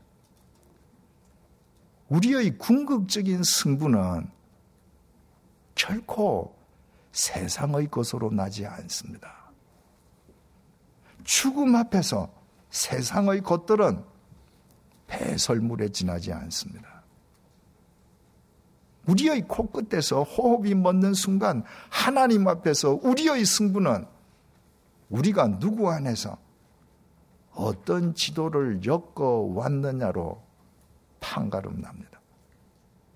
우리의 2.10 2.58
궁극적인 2.58 3.44
승부는 3.44 4.30
결코 5.76 6.56
세상의 7.12 7.90
것으로 7.92 8.32
나지 8.32 8.66
않습니다. 8.66 9.52
죽음 11.24 11.76
앞에서 11.76 12.32
세상의 12.70 13.42
것들은 13.42 14.04
배설물에 15.08 15.90
지나지 15.90 16.32
않습니다. 16.32 17.04
우리의 19.08 19.42
코끝에서 19.48 20.24
호흡이 20.24 20.74
멎는 20.76 21.14
순간 21.14 21.64
하나님 21.90 22.48
앞에서 22.48 23.00
우리의 23.02 23.46
승부는 23.46 24.06
우리가 25.10 25.60
누구 25.60 25.90
안에서 25.90 26.38
어떤 27.54 28.14
지도를 28.14 28.82
엮어 28.86 29.52
왔느냐로 29.54 30.42
판가름 31.20 31.82
납니다. 31.82 32.20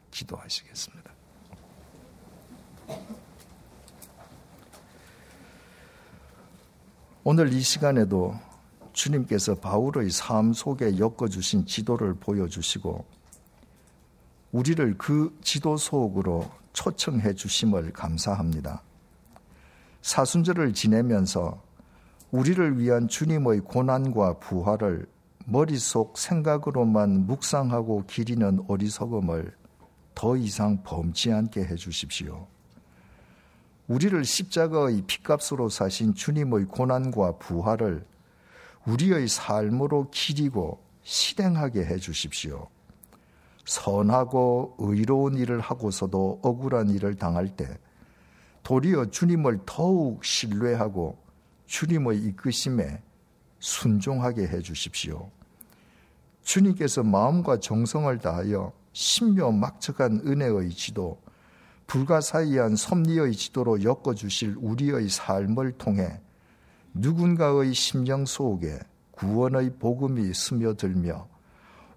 기도하시겠습니다. 0.10 1.12
오늘 7.24 7.54
이 7.54 7.62
시간에도 7.62 8.36
주님께서 8.94 9.56
바울의 9.56 10.10
삶 10.10 10.54
속에 10.54 10.98
엮어주신 10.98 11.66
지도를 11.66 12.16
보여주시고 12.16 13.06
우리를 14.52 14.98
그 14.98 15.38
지도 15.42 15.78
속으로 15.78 16.50
초청해 16.74 17.36
주심을 17.36 17.94
감사합니다. 17.94 18.82
사순절을 20.02 20.74
지내면서 20.74 21.62
우리를 22.32 22.80
위한 22.80 23.10
주님의 23.10 23.60
고난과 23.60 24.40
부활을 24.40 25.06
머릿속 25.46 26.18
생각으로만 26.18 27.28
묵상하고 27.28 28.06
기리는 28.08 28.64
어리석음을 28.70 29.54
더 30.16 30.38
이상 30.38 30.82
범치 30.84 31.32
않게 31.32 31.66
해 31.66 31.76
주십시오. 31.76 32.48
우리를 33.88 34.24
십자가의 34.24 35.02
피값으로 35.08 35.68
사신 35.68 36.14
주님의 36.14 36.66
고난과 36.66 37.38
부활을 37.38 38.06
우리의 38.86 39.28
삶으로 39.28 40.10
기리고 40.12 40.82
실행하게 41.04 41.86
해 41.86 41.98
주십시오. 41.98 42.70
선하고 43.66 44.76
의로운 44.80 45.36
일을 45.36 45.60
하고서도 45.60 46.40
억울한 46.42 46.92
일을 46.92 47.16
당할 47.16 47.50
때 47.50 47.78
도리어 48.64 49.08
주님을 49.08 49.60
더욱 49.66 50.24
신뢰하고 50.24 51.21
주님의 51.72 52.18
이끄심에 52.18 53.02
순종하게 53.60 54.46
해 54.46 54.60
주십시오. 54.60 55.32
주님께서 56.44 57.02
마음과 57.02 57.62
정성을 57.62 58.18
다하여 58.18 58.74
신묘 58.92 59.54
막측한 59.54 60.24
은혜의 60.26 60.72
지도, 60.72 61.22
불가사의한 61.88 62.76
섭리의 62.76 63.34
지도로 63.34 63.84
엮어주실 63.84 64.58
우리의 64.60 65.08
삶을 65.08 65.78
통해 65.78 66.20
누군가의 66.94 67.74
심령 67.74 68.26
속에 68.26 68.78
구원의 69.12 69.78
복음이 69.80 70.34
스며들며 70.34 71.26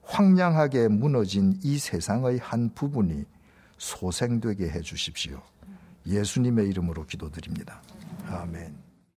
황량하게 0.04 0.86
무너진 0.86 1.58
이 1.64 1.78
세상의 1.78 2.38
한 2.38 2.72
부분이 2.74 3.24
소생되게 3.78 4.70
해 4.70 4.80
주십시오. 4.82 5.42
예수님의 6.06 6.68
이름으로 6.68 7.06
기도드립니다. 7.06 7.82
아멘. 8.28 8.83